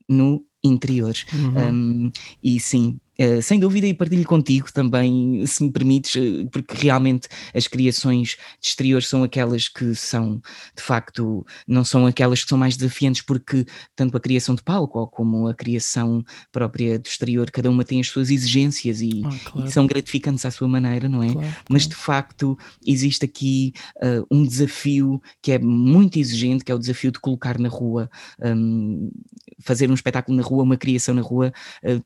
[0.07, 1.13] no interior.
[1.33, 2.07] Uhum.
[2.07, 2.11] Um,
[2.43, 7.27] e sim, Uh, sem dúvida, e partilho contigo também, se me permites, uh, porque realmente
[7.53, 10.41] as criações de exterior são aquelas que são,
[10.75, 15.05] de facto, não são aquelas que são mais desafiantes, porque tanto a criação de palco
[15.07, 19.67] como a criação própria do exterior, cada uma tem as suas exigências e, ah, claro.
[19.67, 21.31] e são gratificantes à sua maneira, não é?
[21.31, 26.75] Claro, Mas de facto, existe aqui uh, um desafio que é muito exigente, que é
[26.75, 28.09] o desafio de colocar na rua,
[28.43, 29.11] um,
[29.59, 31.53] fazer um espetáculo na rua, uma criação na rua,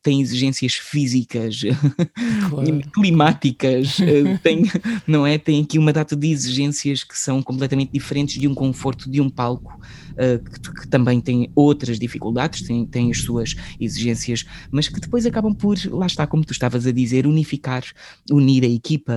[0.02, 1.60] tem exigências físicas físicas,
[2.50, 2.80] claro.
[2.92, 4.64] climáticas, eh, tem,
[5.06, 5.38] não é?
[5.38, 9.30] Tem aqui uma data de exigências que são completamente diferentes de um conforto de um
[9.30, 9.80] palco,
[10.14, 15.24] uh, que, que, também tem outras dificuldades, tem, tem as suas exigências, mas que depois
[15.24, 17.84] acabam por, lá está, como tu estavas a dizer, unificar,
[18.28, 19.14] unir a equipa,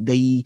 [0.00, 0.44] daí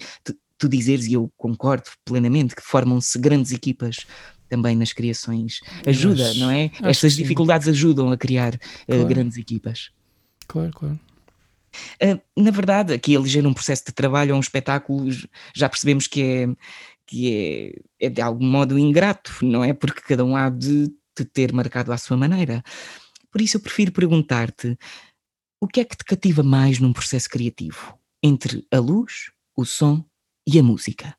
[0.56, 4.06] tu dizeres, e eu concordo plenamente, que formam-se grandes equipas
[4.48, 5.60] também nas criações.
[5.86, 6.70] Ajuda, acho, não é?
[6.82, 9.06] Estas dificuldades ajudam a criar uh, claro.
[9.06, 9.90] grandes equipas.
[10.46, 11.00] Claro, claro.
[12.02, 15.08] Uh, na verdade, aqui eleger um processo de trabalho ou um espetáculo
[15.54, 16.46] já percebemos que é,
[17.06, 19.72] que é, é de algum modo ingrato, não é?
[19.72, 22.62] Porque cada um há de te ter marcado à sua maneira.
[23.30, 24.78] Por isso eu prefiro perguntar-te
[25.60, 27.98] o que é que te cativa mais num processo criativo?
[28.22, 30.04] Entre a luz, o som
[30.46, 31.16] e a música?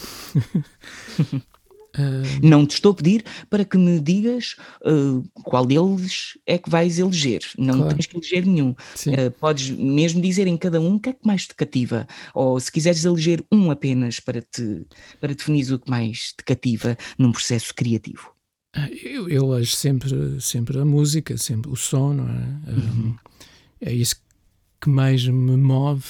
[1.98, 2.46] Uh...
[2.46, 6.98] Não te estou a pedir para que me digas uh, qual deles é que vais
[6.98, 7.40] eleger.
[7.58, 7.94] Não claro.
[7.94, 8.70] tens que eleger nenhum.
[8.70, 12.06] Uh, podes mesmo dizer em cada um o que é que mais te cativa.
[12.34, 14.86] Ou se quiseres eleger um apenas para, te,
[15.20, 18.32] para definir o que mais te cativa num processo criativo.
[18.74, 22.70] Ah, eu, eu acho sempre, sempre a música, sempre o som, não é?
[22.70, 23.16] Uhum.
[23.80, 24.16] é isso
[24.80, 26.04] que mais me move.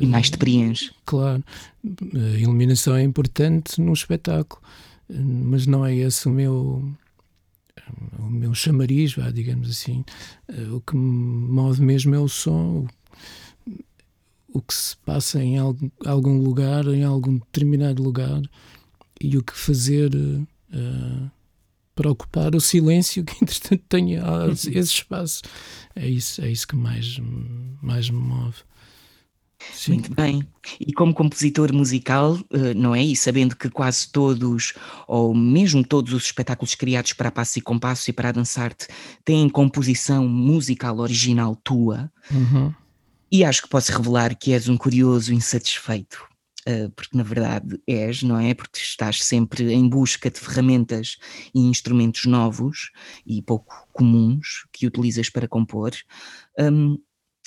[0.00, 0.90] E mais te preenche.
[1.04, 1.44] Claro.
[1.84, 4.60] A iluminação é importante num espetáculo
[5.08, 6.92] mas não é esse o meu
[8.18, 10.04] o meu chamariz, digamos assim.
[10.72, 12.86] O que me move mesmo é o som,
[14.48, 18.42] o que se passa em algum lugar, em algum determinado lugar,
[19.20, 21.30] e o que fazer uh,
[21.94, 25.42] para ocupar o silêncio que, entretanto, tenha esse espaço.
[25.94, 27.18] É isso, é isso que mais,
[27.82, 28.58] mais me move.
[29.72, 29.92] Sim.
[29.92, 30.46] Muito bem.
[30.80, 33.02] E como compositor musical, eh, não é?
[33.02, 34.72] E sabendo que quase todos,
[35.06, 38.88] ou mesmo todos os espetáculos criados para Passo e Compasso e para Dançar-te
[39.24, 42.72] têm composição musical original tua, uhum.
[43.30, 46.26] e acho que posso revelar que és um curioso insatisfeito.
[46.68, 48.52] Eh, porque na verdade és, não é?
[48.52, 51.16] Porque estás sempre em busca de ferramentas
[51.54, 52.90] e instrumentos novos
[53.24, 55.92] e pouco comuns que utilizas para compor.
[56.58, 56.98] Um,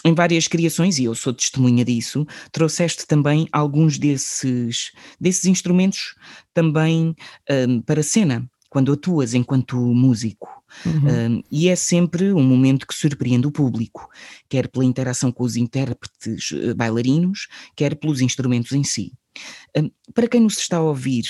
[0.05, 6.15] em várias criações, e eu sou testemunha disso, trouxeste também alguns desses, desses instrumentos
[6.53, 7.15] também
[7.49, 10.47] um, para a cena, quando atuas enquanto músico.
[10.85, 11.37] Uhum.
[11.37, 14.07] Um, e é sempre um momento que surpreende o público,
[14.47, 19.11] quer pela interação com os intérpretes uh, bailarinos, quer pelos instrumentos em si.
[19.75, 21.25] Um, para quem nos está a ouvir,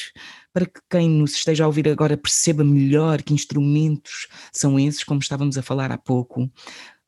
[0.54, 5.22] para que quem nos esteja a ouvir agora perceba melhor que instrumentos são esses, como
[5.22, 6.50] estávamos a falar há pouco,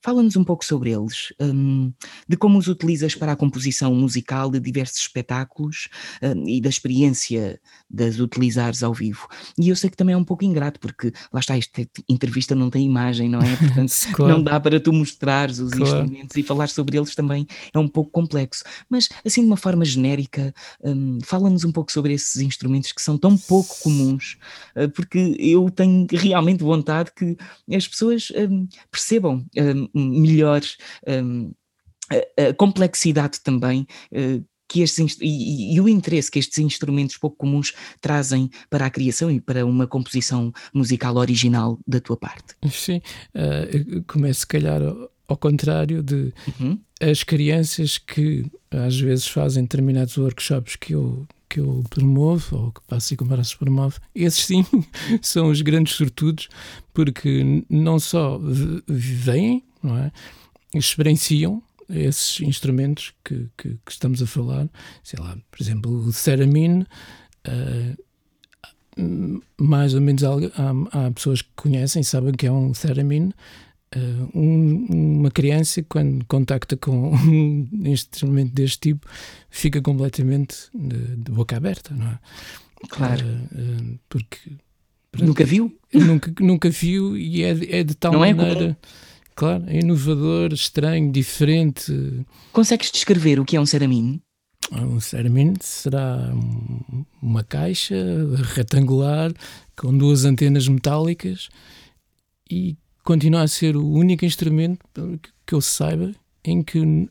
[0.01, 1.93] Fala-nos um pouco sobre eles, um,
[2.27, 5.87] de como os utilizas para a composição musical de diversos espetáculos
[6.21, 7.59] um, e da experiência
[7.89, 9.27] de as utilizares ao vivo.
[9.57, 12.69] E eu sei que também é um pouco ingrato, porque lá está, esta entrevista não
[12.69, 13.55] tem imagem, não é?
[13.57, 14.33] Portanto, claro.
[14.33, 15.83] não dá para tu mostrares os claro.
[15.83, 18.63] instrumentos e falar sobre eles também é um pouco complexo.
[18.89, 23.17] Mas, assim, de uma forma genérica, um, fala-nos um pouco sobre esses instrumentos que são
[23.17, 24.37] tão pouco comuns,
[24.75, 27.37] uh, porque eu tenho realmente vontade que
[27.73, 30.61] as pessoas hum, percebam hum, melhor
[31.07, 31.51] um,
[32.09, 37.35] a, a, complexidade também uh, que estes e, e, o interesse que estes instrumentos pouco
[37.35, 42.55] comuns trazem para a criação e para uma composição musical original da tua parte.
[42.69, 43.01] Sim,
[43.35, 46.79] uh, começo se calhar ao, ao contrário de uhum.
[47.01, 52.79] as crianças que às vezes fazem determinados workshops que eu que eu promovo, ou que
[52.87, 54.65] passo e comparar-se promove, esses sim
[55.21, 56.47] são os grandes sortudos,
[56.93, 58.39] porque não só
[58.87, 60.11] vêm, não é?
[60.73, 64.69] experienciam esses instrumentos que, que, que, estamos a falar,
[65.03, 66.85] sei lá, por exemplo, o Theremin,
[67.47, 67.97] uh,
[69.59, 70.31] mais ou menos há,
[70.91, 73.33] há, pessoas que conhecem, sabem que é um Theremin,
[73.93, 79.05] Uh, um, uma criança, quando contacta com um instrumento deste tipo,
[79.49, 82.19] fica completamente de, de boca aberta, não é?
[82.87, 83.25] Claro.
[83.25, 84.37] Uh, uh, porque.
[85.19, 85.77] Nunca viu?
[85.93, 88.77] Nunca, nunca viu e é, é de tal não é maneira.
[88.81, 89.10] É
[89.41, 91.91] claro, é inovador, estranho, diferente.
[92.53, 94.21] Consegues descrever o que é um ceramine?
[94.71, 96.31] Um ceramine será
[97.19, 97.95] uma caixa
[98.53, 99.33] retangular
[99.75, 101.49] com duas antenas metálicas
[102.51, 104.79] e continua a ser o único instrumento
[105.43, 106.13] que eu saiba
[106.45, 107.09] em que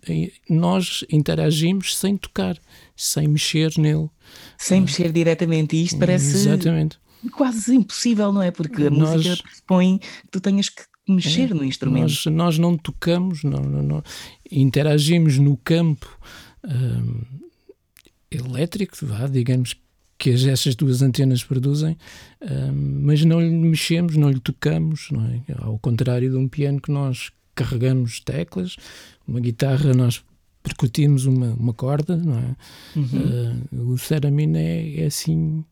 [0.49, 2.57] nós interagimos sem tocar,
[2.95, 4.09] sem mexer nele.
[4.57, 5.75] Sem mexer diretamente.
[5.75, 6.97] E isto parece Exatamente.
[7.33, 8.53] quase impossível, não é?
[8.53, 12.03] Porque a nós, música pressupõe que tu tenhas que mexer é, no instrumento.
[12.03, 14.03] Nós, nós não tocamos, não, não, não,
[14.51, 16.19] interagimos no campo
[16.65, 17.23] um,
[18.31, 19.75] elétrico, vá, digamos
[20.19, 21.97] que essas duas antenas produzem,
[22.75, 25.41] mas não lhe mexemos, não lhe tocamos, não é?
[25.57, 28.77] Ao contrário de um piano que nós carregamos teclas,
[29.27, 30.23] uma guitarra nós
[30.63, 32.57] percutimos uma, uma corda, não é?
[32.97, 33.83] Uhum.
[33.83, 35.65] Uh, o Theremin é, é assim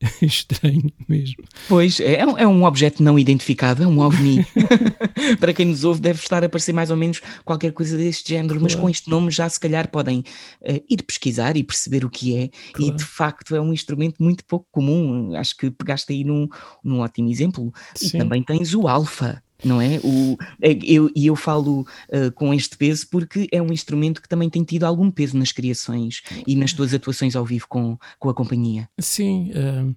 [0.22, 1.44] estranho mesmo.
[1.68, 4.46] Pois, é, é um objeto não identificado, é um OVNI.
[5.40, 8.54] Para quem nos ouve, deve estar a parecer mais ou menos qualquer coisa deste género,
[8.54, 8.62] claro.
[8.62, 10.20] mas com este nome já se calhar podem
[10.62, 12.50] uh, ir pesquisar e perceber o que é.
[12.72, 12.92] Claro.
[12.92, 15.34] E de facto é um instrumento muito pouco comum.
[15.34, 16.48] Acho que pegaste aí num,
[16.82, 17.72] num ótimo exemplo.
[17.94, 18.06] Sim.
[18.08, 19.98] E também tens o alfa não é?
[20.04, 24.28] O, é, eu, e eu falo uh, com este peso porque é um instrumento que
[24.28, 28.28] também tem tido algum peso nas criações e nas tuas atuações ao vivo com, com
[28.28, 28.88] a companhia.
[28.98, 29.94] Sim, uh,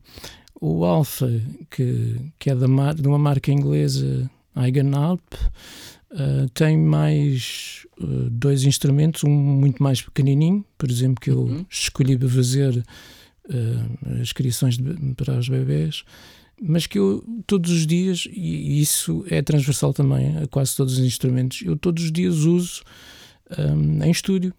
[0.60, 1.30] o Alpha,
[1.70, 5.22] que, que é da mar, de uma marca inglesa, Eigenalp,
[6.12, 7.86] uh, tem mais
[8.32, 11.66] dois instrumentos, um muito mais pequenininho, por exemplo, que eu uhum.
[11.70, 12.84] escolhi para fazer
[14.22, 16.04] as criações de, para os bebês
[16.62, 21.00] mas que eu todos os dias, e isso é transversal também a quase todos os
[21.00, 22.84] instrumentos, eu todos os dias uso
[23.58, 24.54] um, em estúdio,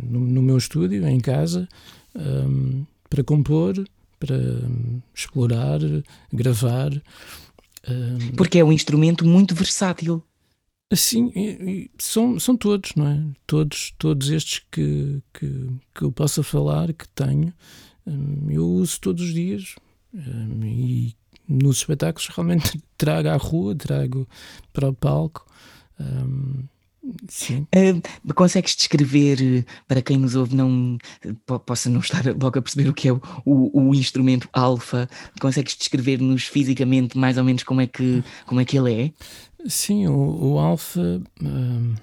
[0.00, 1.68] no, no, meu estúdio, em casa,
[2.14, 3.74] um, para compor,
[4.18, 5.80] para um, explorar,
[6.32, 6.92] gravar.
[7.86, 10.22] Hum, Porque é um instrumento muito versátil.
[10.92, 11.32] Sim,
[11.98, 13.22] são, são todos, não é?
[13.46, 17.52] Todos, todos estes que, que, que eu possa falar, que tenho,
[18.06, 19.74] hum, eu uso todos os dias
[20.14, 21.14] hum, e
[21.48, 24.28] nos espetáculos realmente trago à rua, trago
[24.72, 25.46] para o palco.
[25.98, 26.64] Um,
[27.28, 27.66] Sim.
[27.74, 30.96] Uh, consegues descrever, para quem nos ouve não
[31.66, 35.08] possa não estar logo a perceber o que é o, o, o instrumento alfa,
[35.40, 39.12] consegues descrever-nos fisicamente mais ou menos como é que, como é, que ele é?
[39.68, 41.94] Sim, o, o alfa uh,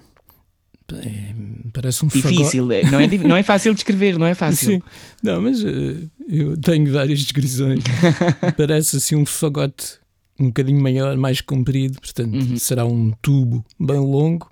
[0.98, 1.34] é,
[1.72, 2.90] parece um Difícil, fagote.
[2.90, 4.76] não é, não é fácil descrever, não é fácil.
[4.76, 4.82] Sim.
[5.22, 7.82] Não, mas uh, eu tenho várias descrições.
[8.56, 10.00] parece assim um fagote
[10.40, 12.56] um bocadinho maior, mais comprido, portanto uhum.
[12.56, 14.50] será um tubo bem longo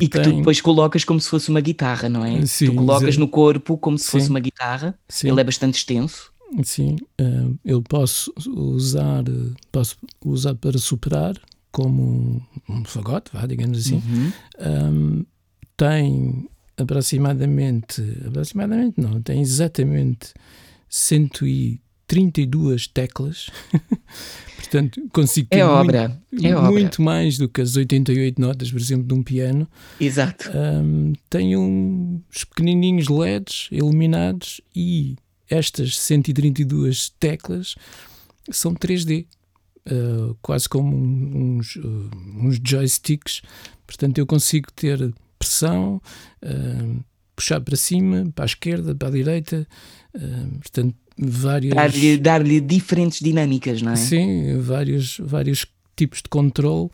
[0.00, 2.44] e que tu depois colocas como se fosse uma guitarra, não é?
[2.44, 4.10] Sim, tu colocas no corpo como se sim.
[4.12, 4.98] fosse uma guitarra.
[5.08, 5.28] Sim.
[5.28, 6.32] Ele é bastante extenso.
[6.62, 9.24] Sim, uh, eu posso usar,
[9.70, 11.36] posso usar para superar
[11.70, 13.96] como um, fagote, vá, digamos assim.
[13.96, 14.32] Uhum.
[14.60, 15.24] Um,
[15.76, 20.32] tem aproximadamente, aproximadamente não, tem exatamente
[20.88, 23.50] 132 teclas.
[24.56, 26.20] Portanto, consigo ter é obra.
[26.32, 27.04] Muito, é muito obra.
[27.04, 29.68] mais do que as 88 notas, por exemplo, de um piano.
[30.00, 30.50] Exato.
[30.54, 35.16] Um, tem uns pequenininhos LEDs iluminados e
[35.48, 37.76] estas 132 teclas
[38.50, 39.26] são 3D.
[39.88, 42.10] Uh, quase como uns, uh,
[42.42, 43.40] uns joysticks.
[43.86, 45.14] Portanto, eu consigo ter
[45.46, 46.00] pressão,
[46.42, 49.66] uh, puxar para cima, para a esquerda, para a direita.
[50.62, 51.74] portanto, várias.
[51.74, 53.96] Dar-lhe dar diferentes dinâmicas, não é?
[53.96, 56.90] Sim, vários, vários tipos de controle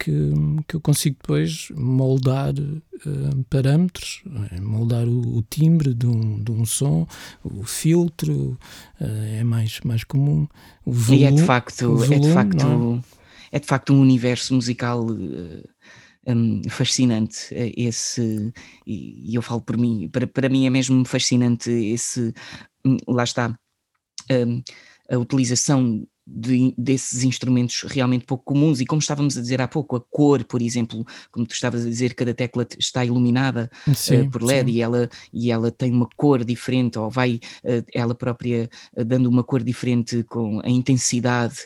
[0.00, 0.32] que,
[0.66, 4.60] que eu consigo depois moldar uh, parâmetros, é?
[4.60, 7.06] moldar o, o, timbre de um, de um som,
[7.44, 8.58] o filtro,
[8.98, 9.04] uh,
[9.38, 10.48] é mais, mais comum.
[10.84, 13.02] O volume, e é de facto, volume, é de facto,
[13.52, 13.56] é?
[13.56, 13.60] é?
[13.60, 15.04] de facto um universo musical.
[15.04, 15.68] Uh,
[16.26, 18.52] um, fascinante esse
[18.86, 22.32] e, eu falo por mim para, para mim é mesmo fascinante esse
[22.84, 23.58] Hum, lá está,
[24.30, 24.62] hum,
[25.10, 29.96] a utilização de, desses instrumentos realmente pouco comuns e como estávamos a dizer há pouco,
[29.96, 34.30] a cor, por exemplo, como tu estavas a dizer, cada tecla está iluminada sim, uh,
[34.30, 38.70] por LED e ela, e ela tem uma cor diferente ou vai uh, ela própria
[38.96, 41.56] uh, dando uma cor diferente com a intensidade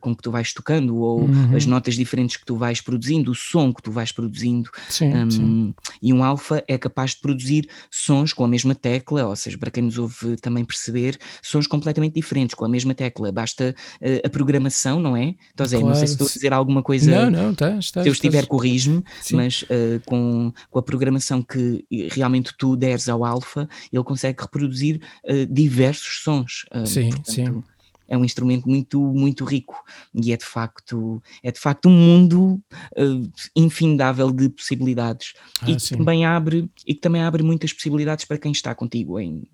[0.00, 1.56] com que tu vais tocando ou uhum.
[1.56, 5.74] as notas diferentes que tu vais produzindo, o som que tu vais produzindo sim, um,
[6.02, 9.70] e um alfa é capaz de produzir sons com a mesma tecla, ou seja, para
[9.70, 13.74] quem nos ouve também perceber, sons completamente diferentes com a mesma tecla, basta
[14.24, 15.34] a programação, não é?
[15.52, 15.88] Então, Zé, claro.
[15.88, 17.10] não sei se estou a dizer alguma coisa.
[17.10, 19.02] Não, não, tá, está, se eu estiver, corrijo-me,
[19.32, 25.00] mas uh, com, com a programação que realmente tu deres ao alfa, ele consegue reproduzir
[25.24, 26.64] uh, diversos sons.
[26.74, 27.62] Uh, sim, portanto, sim
[28.08, 29.84] é um instrumento muito muito rico
[30.14, 32.60] e é de facto é de facto um mundo
[32.96, 38.24] uh, infindável de possibilidades ah, e que também abre e que também abre muitas possibilidades
[38.24, 39.46] para quem está contigo em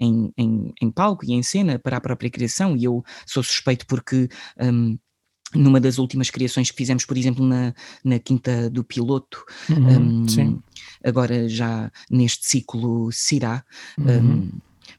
[0.00, 3.86] em, em, em palco e em cena para a própria criação, e eu sou suspeito
[3.86, 4.28] porque.
[4.60, 4.98] Um,
[5.54, 10.62] numa das últimas criações que fizemos, por exemplo, na, na Quinta do Piloto, uhum, um,
[11.04, 13.62] agora já neste ciclo Cirá,
[13.98, 14.06] uhum.
[14.06, 14.50] um,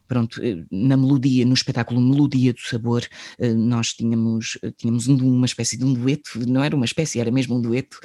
[0.06, 3.02] pronto, eh, na melodia, no espetáculo Melodia do Sabor,
[3.38, 7.30] eh, nós tínhamos, eh, tínhamos uma espécie de um dueto, não era uma espécie, era
[7.30, 7.98] mesmo um dueto,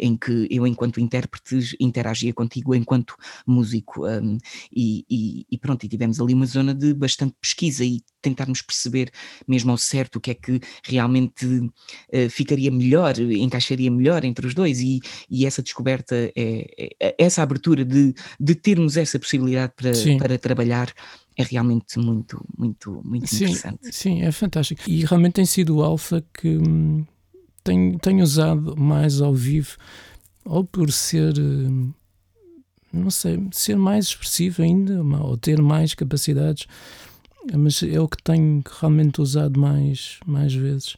[0.00, 3.14] em que eu, enquanto intérprete, interagia contigo enquanto
[3.46, 4.02] músico.
[4.74, 9.10] E, e, e pronto, e tivemos ali uma zona de bastante pesquisa e tentarmos perceber
[9.46, 11.70] mesmo ao certo o que é que realmente
[12.30, 17.84] ficaria melhor, encaixaria melhor entre os dois, e, e essa descoberta, é, é, essa abertura
[17.84, 20.92] de, de termos essa possibilidade para, para trabalhar
[21.40, 23.92] é realmente muito, muito, muito sim, interessante.
[23.92, 24.82] Sim, é fantástico.
[24.86, 27.04] E realmente tem sido o Alpha que hum,
[27.62, 29.76] tenho, tenho usado mais ao vivo,
[30.44, 31.92] ou por ser, hum,
[32.92, 36.66] não sei, ser mais expressivo ainda, ou ter mais capacidades,
[37.54, 40.96] mas é o que tenho realmente usado mais, mais vezes.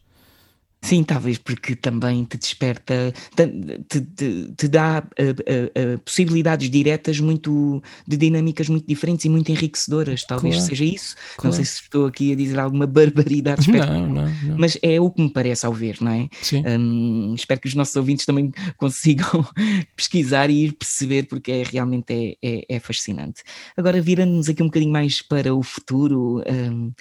[0.83, 7.81] Sim, talvez porque também te desperta, te, te, te dá uh, uh, possibilidades diretas muito
[8.07, 10.25] de dinâmicas muito diferentes e muito enriquecedoras.
[10.25, 11.17] Talvez claro, seja isso.
[11.37, 11.45] Claro.
[11.45, 14.59] Não sei se estou aqui a dizer alguma barbaridade, não, não, não.
[14.59, 16.29] mas é o que me parece ao ver, não é?
[16.43, 16.65] Sim.
[16.67, 19.47] Um, espero que os nossos ouvintes também consigam
[19.95, 23.43] pesquisar e ir perceber, porque é, realmente é, é, é fascinante.
[23.77, 26.43] Agora, virando-nos aqui um bocadinho mais para o futuro.
[26.49, 26.93] Um,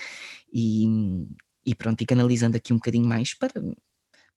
[0.54, 0.86] e,
[1.66, 3.54] e pronto, e canalizando aqui um bocadinho mais para,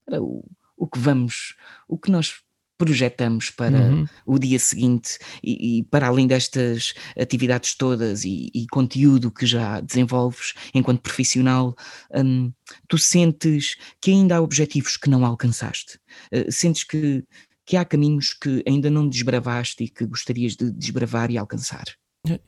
[0.04, 0.44] para o,
[0.76, 1.54] o que vamos,
[1.88, 2.44] o que nós
[2.76, 4.06] projetamos para uhum.
[4.26, 9.80] o dia seguinte e, e, para além destas atividades todas e, e, conteúdo que já
[9.80, 11.74] desenvolves enquanto profissional,
[12.14, 12.52] um,
[12.88, 15.98] tu sentes que ainda há objetivos que não alcançaste?
[16.32, 17.24] Uh, sentes que,
[17.64, 21.84] que há caminhos que ainda não desbravaste e que gostarias de desbravar e alcançar?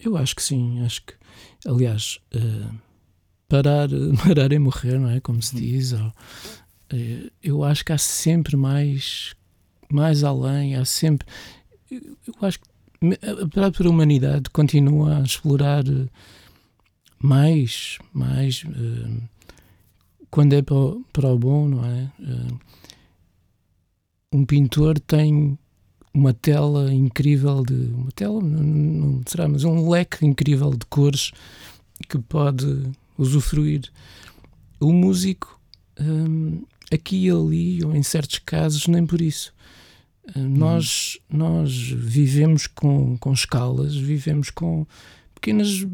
[0.01, 1.15] Eu acho que sim, acho que,
[1.67, 2.86] aliás, uh
[3.49, 3.89] parar,
[4.25, 5.21] parar e morrer, não é?
[5.21, 5.93] Como se diz.
[5.93, 6.13] Ou,
[6.93, 9.35] eh, eu acho que há sempre mais,
[9.91, 11.27] mais além, há sempre.
[11.91, 12.67] Eu acho que
[13.43, 15.85] a própria humanidade continua a explorar
[17.19, 19.23] mais, mais uh,
[20.31, 22.11] quando é para o, para o bom, não é?
[24.33, 25.59] Um pintor tem
[26.13, 31.31] uma tela incrível de uma tela não, não será mas um leque incrível de cores
[32.09, 33.91] que pode usufruir
[34.81, 35.61] o músico
[36.01, 36.63] um,
[36.93, 39.53] aqui e ali ou em certos casos nem por isso
[40.37, 40.49] hum.
[40.49, 44.87] nós nós vivemos com, com escalas vivemos com
[45.35, 45.87] pequenas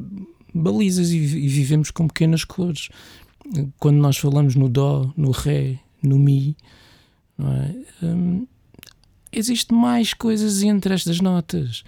[0.55, 2.89] balizas e, e vivemos com pequenas cores
[3.79, 6.57] quando nós falamos no dó no ré no mi
[7.39, 8.05] é?
[8.05, 8.47] Hum,
[9.33, 11.83] existe mais coisas entre estas notas.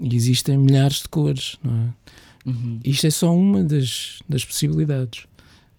[0.00, 1.88] E existem milhares de cores, não é?
[2.46, 2.80] Uhum.
[2.84, 5.26] Isto é só uma das, das possibilidades.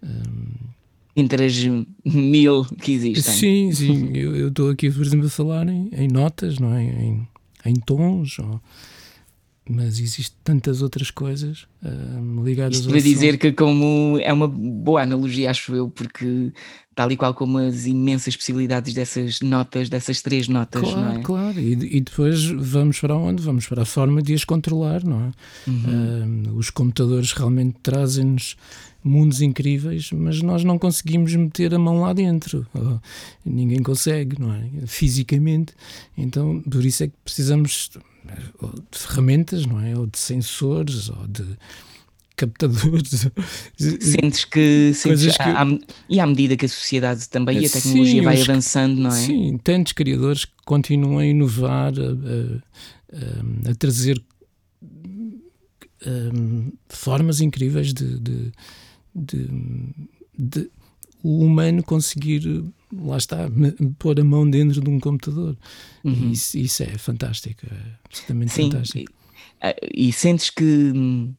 [0.03, 0.72] Um,
[1.16, 1.57] entre as
[2.05, 3.34] mil que existem.
[3.34, 4.12] Sim, sim.
[4.16, 6.84] eu estou aqui, por exemplo, a falar em, em notas, não é?
[6.84, 7.28] Em,
[7.66, 8.39] em tons.
[8.39, 8.62] Ou,
[9.72, 15.01] mas existem tantas outras coisas uh, ligadas Isto para dizer que como é uma boa
[15.03, 16.51] analogia, acho eu, porque
[16.93, 21.19] tal e qual como as imensas possibilidades dessas notas, dessas três notas, claro, não é?
[21.22, 23.41] Claro, e, e, depois vamos para onde?
[23.41, 25.32] Vamos para a forma de as controlar, não é?
[25.69, 26.49] Uhum.
[26.51, 28.57] Uh, os computadores realmente trazem-nos
[29.03, 32.67] mundos incríveis, mas nós não conseguimos meter a mão lá dentro.
[32.74, 32.99] Oh,
[33.43, 34.63] ninguém consegue, não é?
[34.86, 35.74] Fisicamente.
[36.17, 37.89] Então, por isso é que precisamos
[38.91, 39.97] de ferramentas, não é?
[39.97, 41.45] Ou de sensores, ou de
[42.36, 43.28] captadores.
[43.78, 44.93] Sentes que.
[44.93, 45.43] Sentes, que...
[45.43, 45.65] À,
[46.09, 49.09] e à medida que a sociedade também e a tecnologia sim, vai os, avançando, não
[49.09, 49.13] é?
[49.13, 54.22] Sim, tantos criadores que continuam a inovar, a, a, a trazer
[56.05, 58.51] um, formas incríveis de, de,
[59.13, 59.49] de,
[60.38, 60.72] de,
[61.24, 62.63] o humano conseguir
[62.94, 63.50] lá está,
[63.98, 65.58] pôr a mão dentro de um computador.
[66.04, 66.32] Uhum.
[66.32, 69.14] Isso, isso, é fantástico, é absolutamente Sim, fantástico.
[69.64, 71.34] E, e, sentes que hum,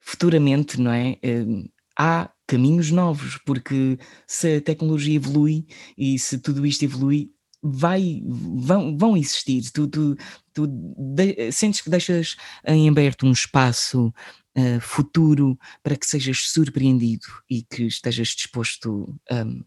[0.00, 1.18] futuramente, não é?
[1.24, 1.68] Hum,
[1.98, 7.30] há caminhos novos, porque se a tecnologia evolui e se tudo isto evolui,
[7.62, 9.70] vai, vão, vão existir.
[9.70, 10.16] Tu, tu,
[10.54, 12.36] tu de, sentes que deixas
[12.66, 14.12] em aberto um espaço
[14.56, 19.62] uh, futuro para que sejas surpreendido e que estejas disposto um,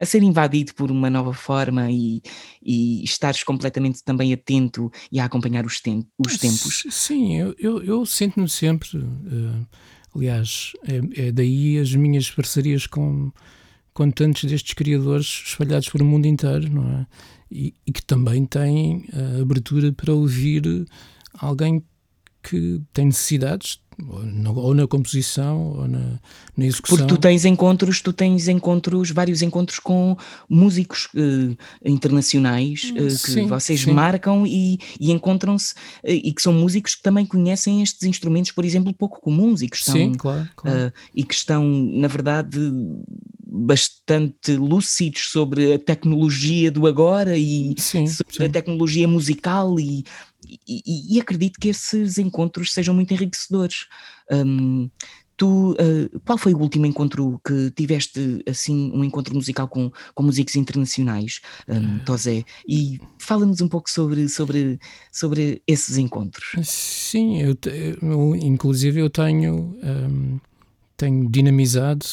[0.00, 2.22] a ser invadido por uma nova forma e,
[2.62, 6.86] e estares completamente também atento e a acompanhar os, tem, os tempos.
[6.90, 9.66] Sim, eu, eu, eu sinto-me sempre, uh,
[10.16, 13.30] aliás, é, é, daí as minhas parcerias com,
[13.92, 17.06] com tantos destes criadores espalhados pelo mundo inteiro, não é?
[17.52, 20.86] E, e que também têm a abertura para ouvir
[21.34, 21.84] alguém
[22.42, 23.79] que tem necessidades
[24.54, 26.18] ou na composição ou na,
[26.56, 26.98] na, execução.
[26.98, 30.16] Porque tu tens encontros, tu tens encontros, vários encontros com
[30.48, 33.92] músicos uh, internacionais uh, que sim, vocês sim.
[33.92, 38.64] marcam e, e encontram-se uh, e que são músicos que também conhecem estes instrumentos, por
[38.64, 40.92] exemplo, pouco comuns e que estão, sim, claro, claro.
[41.14, 42.58] e que estão, na verdade,
[43.52, 48.44] bastante lúcidos sobre a tecnologia do agora e sim, sobre sim.
[48.44, 50.04] a tecnologia musical e,
[50.66, 53.86] e, e, acredito que esses encontros sejam muito enriquecedores.
[54.30, 54.90] Um,
[55.40, 60.22] tu, uh, qual foi o último encontro que tiveste, assim, um encontro musical com, com
[60.22, 62.44] músicos internacionais, um, Tosé?
[62.68, 64.78] E fala-nos um pouco sobre, sobre,
[65.10, 66.52] sobre esses encontros.
[66.62, 67.56] Sim, eu,
[68.02, 70.38] eu inclusive eu tenho, um,
[70.94, 72.04] tenho dinamizado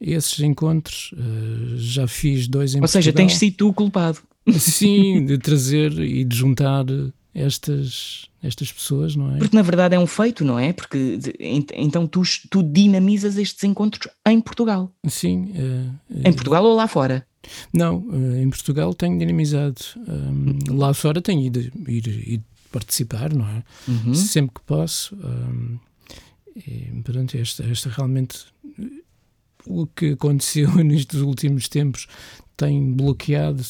[0.00, 1.12] esses encontros.
[1.14, 4.20] Uh, já fiz dois em Ou seja, tens sido tu o culpado.
[4.52, 6.84] Sim, de trazer e de juntar
[7.34, 9.38] estas, estas pessoas, não é?
[9.38, 10.72] Porque na verdade é um feito, não é?
[10.72, 11.18] Porque
[11.74, 14.92] então tu, tu dinamizas estes encontros em Portugal.
[15.06, 15.52] Sim.
[15.52, 17.26] Uh, em Portugal ou lá fora?
[17.72, 19.80] Não, uh, em Portugal tenho dinamizado.
[19.96, 23.62] Um, lá fora tenho ido, ido, ido participar, não é?
[23.86, 24.14] Uhum.
[24.14, 25.14] Sempre que posso.
[25.16, 25.78] Um,
[26.56, 28.46] e, pronto, esta, esta realmente
[29.66, 32.06] o que aconteceu nestes últimos tempos
[32.56, 33.64] tem bloqueado.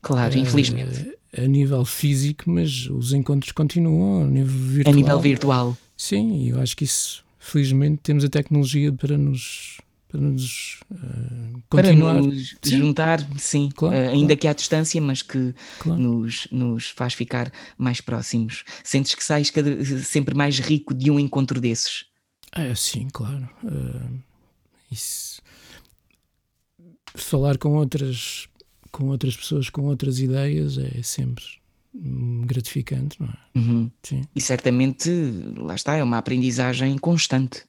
[0.00, 1.17] Claro, infelizmente.
[1.36, 4.92] A nível físico, mas os encontros continuam a nível virtual.
[4.92, 5.78] A nível virtual.
[5.96, 12.14] Sim, eu acho que isso, felizmente, temos a tecnologia para nos para nos uh, continuar
[12.14, 12.78] para nos sim.
[12.78, 14.40] juntar, sim, claro, uh, ainda claro.
[14.40, 16.00] que à distância, mas que claro.
[16.00, 18.64] nos, nos faz ficar mais próximos.
[18.82, 22.06] Sentes que sais cada, sempre mais rico de um encontro desses?
[22.52, 23.48] É, sim, claro.
[23.62, 24.18] Uh,
[24.90, 25.42] isso,
[27.14, 28.48] falar com outras,
[28.98, 31.44] com outras pessoas com outras ideias é sempre
[32.44, 33.58] gratificante, não é?
[33.58, 33.90] Uhum.
[34.34, 35.08] E certamente,
[35.56, 37.64] lá está, é uma aprendizagem constante.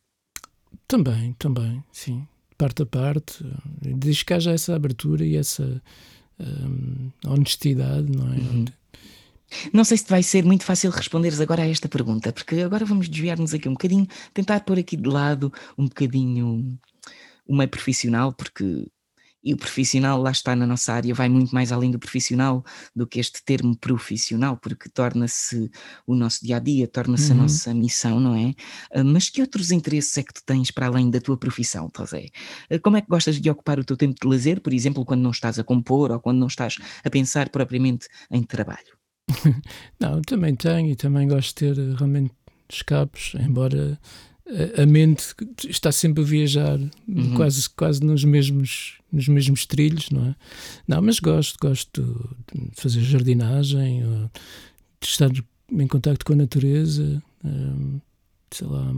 [0.88, 2.28] Também, também, sim.
[2.58, 3.46] Parte a parte.
[3.80, 5.82] Diz que haja essa abertura e essa
[6.40, 8.38] um, honestidade, não é?
[8.38, 8.66] Uhum.
[9.72, 13.08] Não sei se vai ser muito fácil responderes agora a esta pergunta, porque agora vamos
[13.08, 16.78] desviar-nos aqui um bocadinho, tentar pôr aqui de lado um bocadinho
[17.48, 18.88] o meio profissional, porque
[19.44, 22.64] e o profissional, lá está na nossa área, vai muito mais além do profissional
[22.96, 25.70] do que este termo profissional, porque torna-se
[26.06, 27.40] o nosso dia a dia, torna-se uhum.
[27.40, 28.54] a nossa missão, não é?
[28.94, 32.28] Ah, mas que outros interesses é que tu tens para além da tua profissão, José?
[32.70, 35.22] Ah, como é que gostas de ocupar o teu tempo de lazer, por exemplo, quando
[35.22, 39.00] não estás a compor ou quando não estás a pensar propriamente em trabalho?
[40.00, 42.34] Não, também tenho e também gosto de ter eh, realmente
[42.68, 44.00] escapes, embora
[44.82, 45.34] a mente
[45.68, 47.36] está sempre a viajar uhum.
[47.36, 50.36] quase, quase nos, mesmos, nos mesmos trilhos, não é?
[50.88, 54.02] Não, mas gosto, gosto de fazer jardinagem,
[55.00, 55.30] de estar
[55.72, 58.00] em contato com a natureza, um,
[58.52, 58.92] sei lá,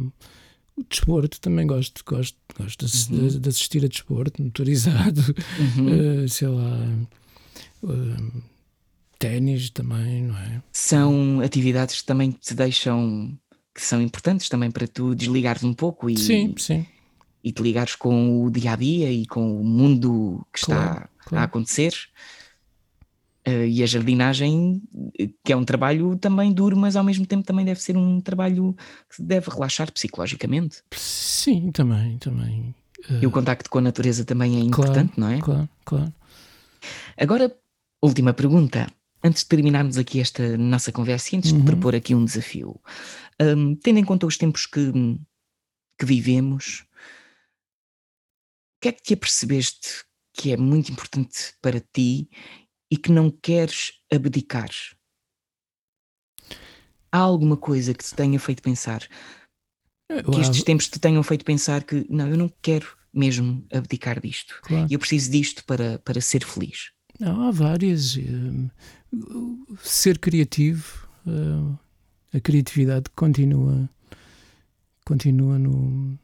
[0.76, 3.28] o desporto também gosto, gosto, gosto de, uhum.
[3.28, 5.22] de assistir a desporto motorizado,
[5.78, 6.24] uhum.
[6.24, 6.78] uh, sei lá.
[7.84, 8.52] Uh,
[9.22, 10.64] ténis também, não é?
[10.72, 13.38] São atividades que também te deixam,
[13.74, 16.86] que são importantes também para tu desligares um pouco e, sim, sim.
[17.44, 21.10] e te ligares com o dia a dia e com o mundo que está claro,
[21.26, 21.42] claro.
[21.42, 21.94] a acontecer.
[23.48, 24.84] Uh, e a jardinagem,
[25.44, 28.76] que é um trabalho também duro, mas ao mesmo tempo também deve ser um trabalho
[29.10, 30.84] que deve relaxar psicologicamente.
[30.92, 32.76] Sim, também, também.
[33.10, 33.24] Uh...
[33.24, 35.42] E o contacto com a natureza também é importante, claro, não é?
[35.42, 36.14] Claro, claro.
[37.18, 37.56] Agora,
[38.00, 38.88] última pergunta
[39.24, 41.60] antes de terminarmos aqui esta nossa conversa e antes uhum.
[41.60, 42.80] de propor aqui um desafio,
[43.40, 44.92] um, tendo em conta os tempos que,
[45.98, 46.86] que vivemos,
[48.78, 50.04] o que é que te apercebeste
[50.34, 52.30] que é muito importante para ti
[52.90, 54.70] e que não queres abdicar?
[57.12, 59.08] Há alguma coisa que te tenha feito pensar,
[60.08, 64.60] que estes tempos te tenham feito pensar que não, eu não quero mesmo abdicar disto.
[64.64, 64.88] Claro.
[64.90, 66.92] Eu preciso disto para, para ser feliz.
[67.22, 68.16] Não, há várias.
[68.16, 68.68] Uh,
[69.84, 71.78] ser criativo, uh,
[72.34, 73.88] a criatividade continua,
[75.06, 76.18] continua no,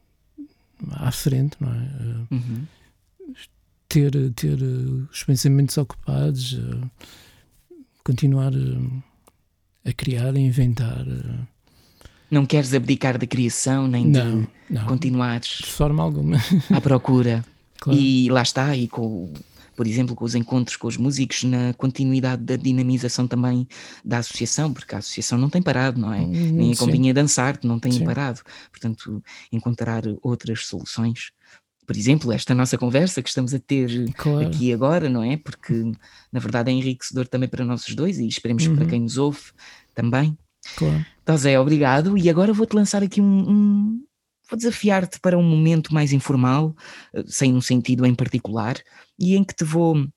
[0.90, 1.78] à frente, não é?
[1.78, 2.66] Uh, uhum.
[3.88, 6.60] Ter, ter os pensamentos ocupados,
[8.04, 8.52] continuar
[9.86, 11.06] a criar, a inventar.
[12.30, 16.38] Não queres abdicar da criação, nem não, de não, continuares de forma alguma
[16.74, 17.46] à procura.
[17.80, 18.00] Claro.
[18.00, 19.32] E lá está, e com
[19.78, 23.68] por exemplo, com os encontros com os músicos, na continuidade da dinamização também
[24.04, 26.22] da associação, porque a associação não tem parado, não é?
[26.22, 28.04] Hum, Nem a Companhia Dançar não tem sim.
[28.04, 28.42] parado.
[28.72, 31.30] Portanto, encontrar outras soluções.
[31.86, 34.48] Por exemplo, esta nossa conversa que estamos a ter claro.
[34.48, 35.38] aqui agora, não é?
[35.38, 35.92] Porque,
[36.32, 38.76] na verdade, é enriquecedor também para nós dois e esperemos uhum.
[38.76, 39.40] para quem nos ouve
[39.94, 40.36] também.
[40.76, 41.06] Claro.
[41.22, 42.18] Então, Zé, obrigado.
[42.18, 44.07] E agora vou-te lançar aqui um, um
[44.50, 46.76] vou desafiar-te para um momento mais informal,
[47.14, 48.78] eh, sem um sentido em particular,
[49.20, 50.08] e em que te vou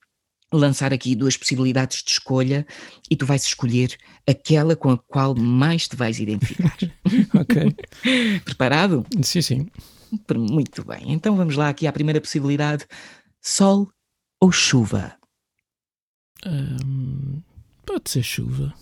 [0.52, 2.66] lançar aqui duas possibilidades de escolha
[3.08, 3.96] e tu vais escolher
[4.28, 6.76] aquela com a qual mais te vais identificar.
[7.34, 7.76] ok.
[8.44, 9.06] Preparado?
[9.22, 9.66] Sim, sim.
[10.50, 11.12] Muito bem.
[11.12, 12.86] Então vamos lá aqui à primeira possibilidade:
[13.40, 13.88] sol
[14.40, 15.14] ou chuva?
[16.44, 17.40] Um,
[17.86, 18.74] pode ser chuva.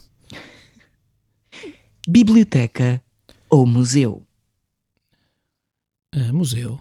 [2.07, 3.03] Biblioteca
[3.51, 4.28] ou museu?
[6.19, 6.81] Uh, museu.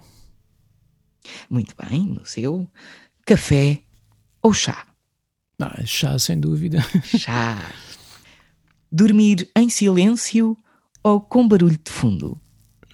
[1.50, 2.68] Muito bem, museu.
[3.26, 3.82] Café
[4.42, 4.88] ou chá?
[5.60, 6.80] Ah, chá, sem dúvida.
[7.04, 7.72] Chá.
[8.92, 10.58] Dormir em silêncio
[11.04, 12.40] ou com barulho de fundo?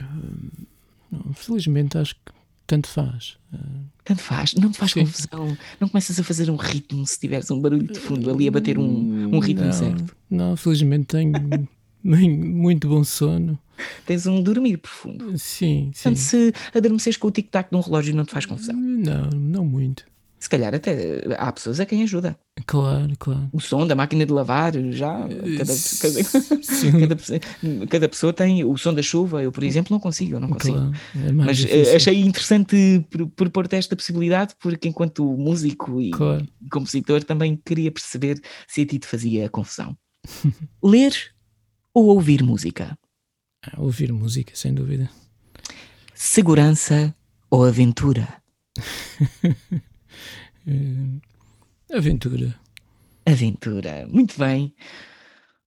[0.02, 0.66] Uh,
[1.12, 2.32] não, felizmente acho que
[2.66, 3.38] tanto faz.
[3.54, 5.02] Uh, tanto faz, não te faz Sim.
[5.02, 5.58] confusão.
[5.80, 8.80] Não começas a fazer um ritmo se tiveres um barulho de fundo ali a bater
[8.80, 10.16] um, um ritmo não, certo.
[10.30, 11.34] Não, felizmente tenho
[12.04, 13.58] muito bom sono.
[14.06, 15.30] Tens um dormir profundo.
[15.38, 15.92] Sim, sim.
[15.94, 18.76] Portanto, se adormeces com o tic-tac de um relógio não te faz confusão.
[18.76, 20.06] Não, não muito.
[20.44, 22.38] Se calhar até há pessoas a quem ajuda.
[22.66, 23.48] Claro, claro.
[23.54, 25.20] O som da máquina de lavar, já.
[25.58, 29.42] Cada, cada, cada, cada, pessoa tem o som da chuva.
[29.42, 30.76] Eu, por exemplo, não consigo, eu não consigo.
[30.76, 31.96] Claro, é Mas eh, difícil.
[31.96, 36.46] achei interessante por, por pôr-te esta possibilidade, porque enquanto músico e claro.
[36.70, 38.38] compositor também queria perceber
[38.68, 39.96] se a ti te fazia confusão.
[40.84, 41.14] Ler
[41.94, 42.98] ou ouvir música?
[43.66, 45.10] Ah, ouvir música, sem dúvida.
[46.14, 47.16] Segurança
[47.50, 48.42] ou aventura?
[51.94, 52.60] aventura.
[53.26, 54.74] Aventura, muito bem.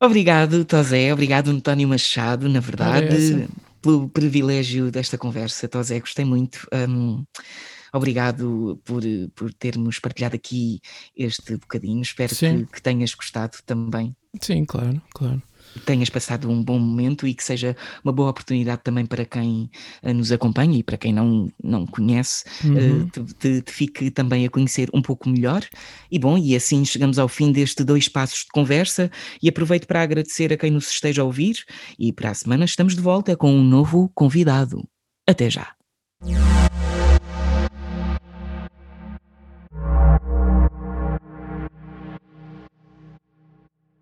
[0.00, 1.12] Obrigado, Tosé.
[1.12, 3.48] Obrigado, António Machado, na verdade,
[3.80, 6.00] pelo privilégio desta conversa, Tosé.
[6.00, 6.66] Gostei muito.
[6.72, 7.24] Um,
[7.92, 9.02] obrigado por,
[9.34, 10.80] por termos partilhado aqui
[11.16, 12.02] este bocadinho.
[12.02, 14.14] Espero que, que tenhas gostado também.
[14.40, 15.42] Sim, claro, claro.
[15.80, 19.70] Tenhas passado um bom momento e que seja uma boa oportunidade também para quem
[20.02, 23.02] uh, nos acompanha e para quem não, não conhece, uhum.
[23.02, 25.64] uh, te, te, te, fique também a conhecer um pouco melhor.
[26.10, 29.10] E bom, e assim chegamos ao fim deste dois passos de conversa
[29.42, 31.64] e aproveito para agradecer a quem nos esteja a ouvir
[31.98, 34.82] e para a semana estamos de volta com um novo convidado.
[35.28, 35.74] Até já!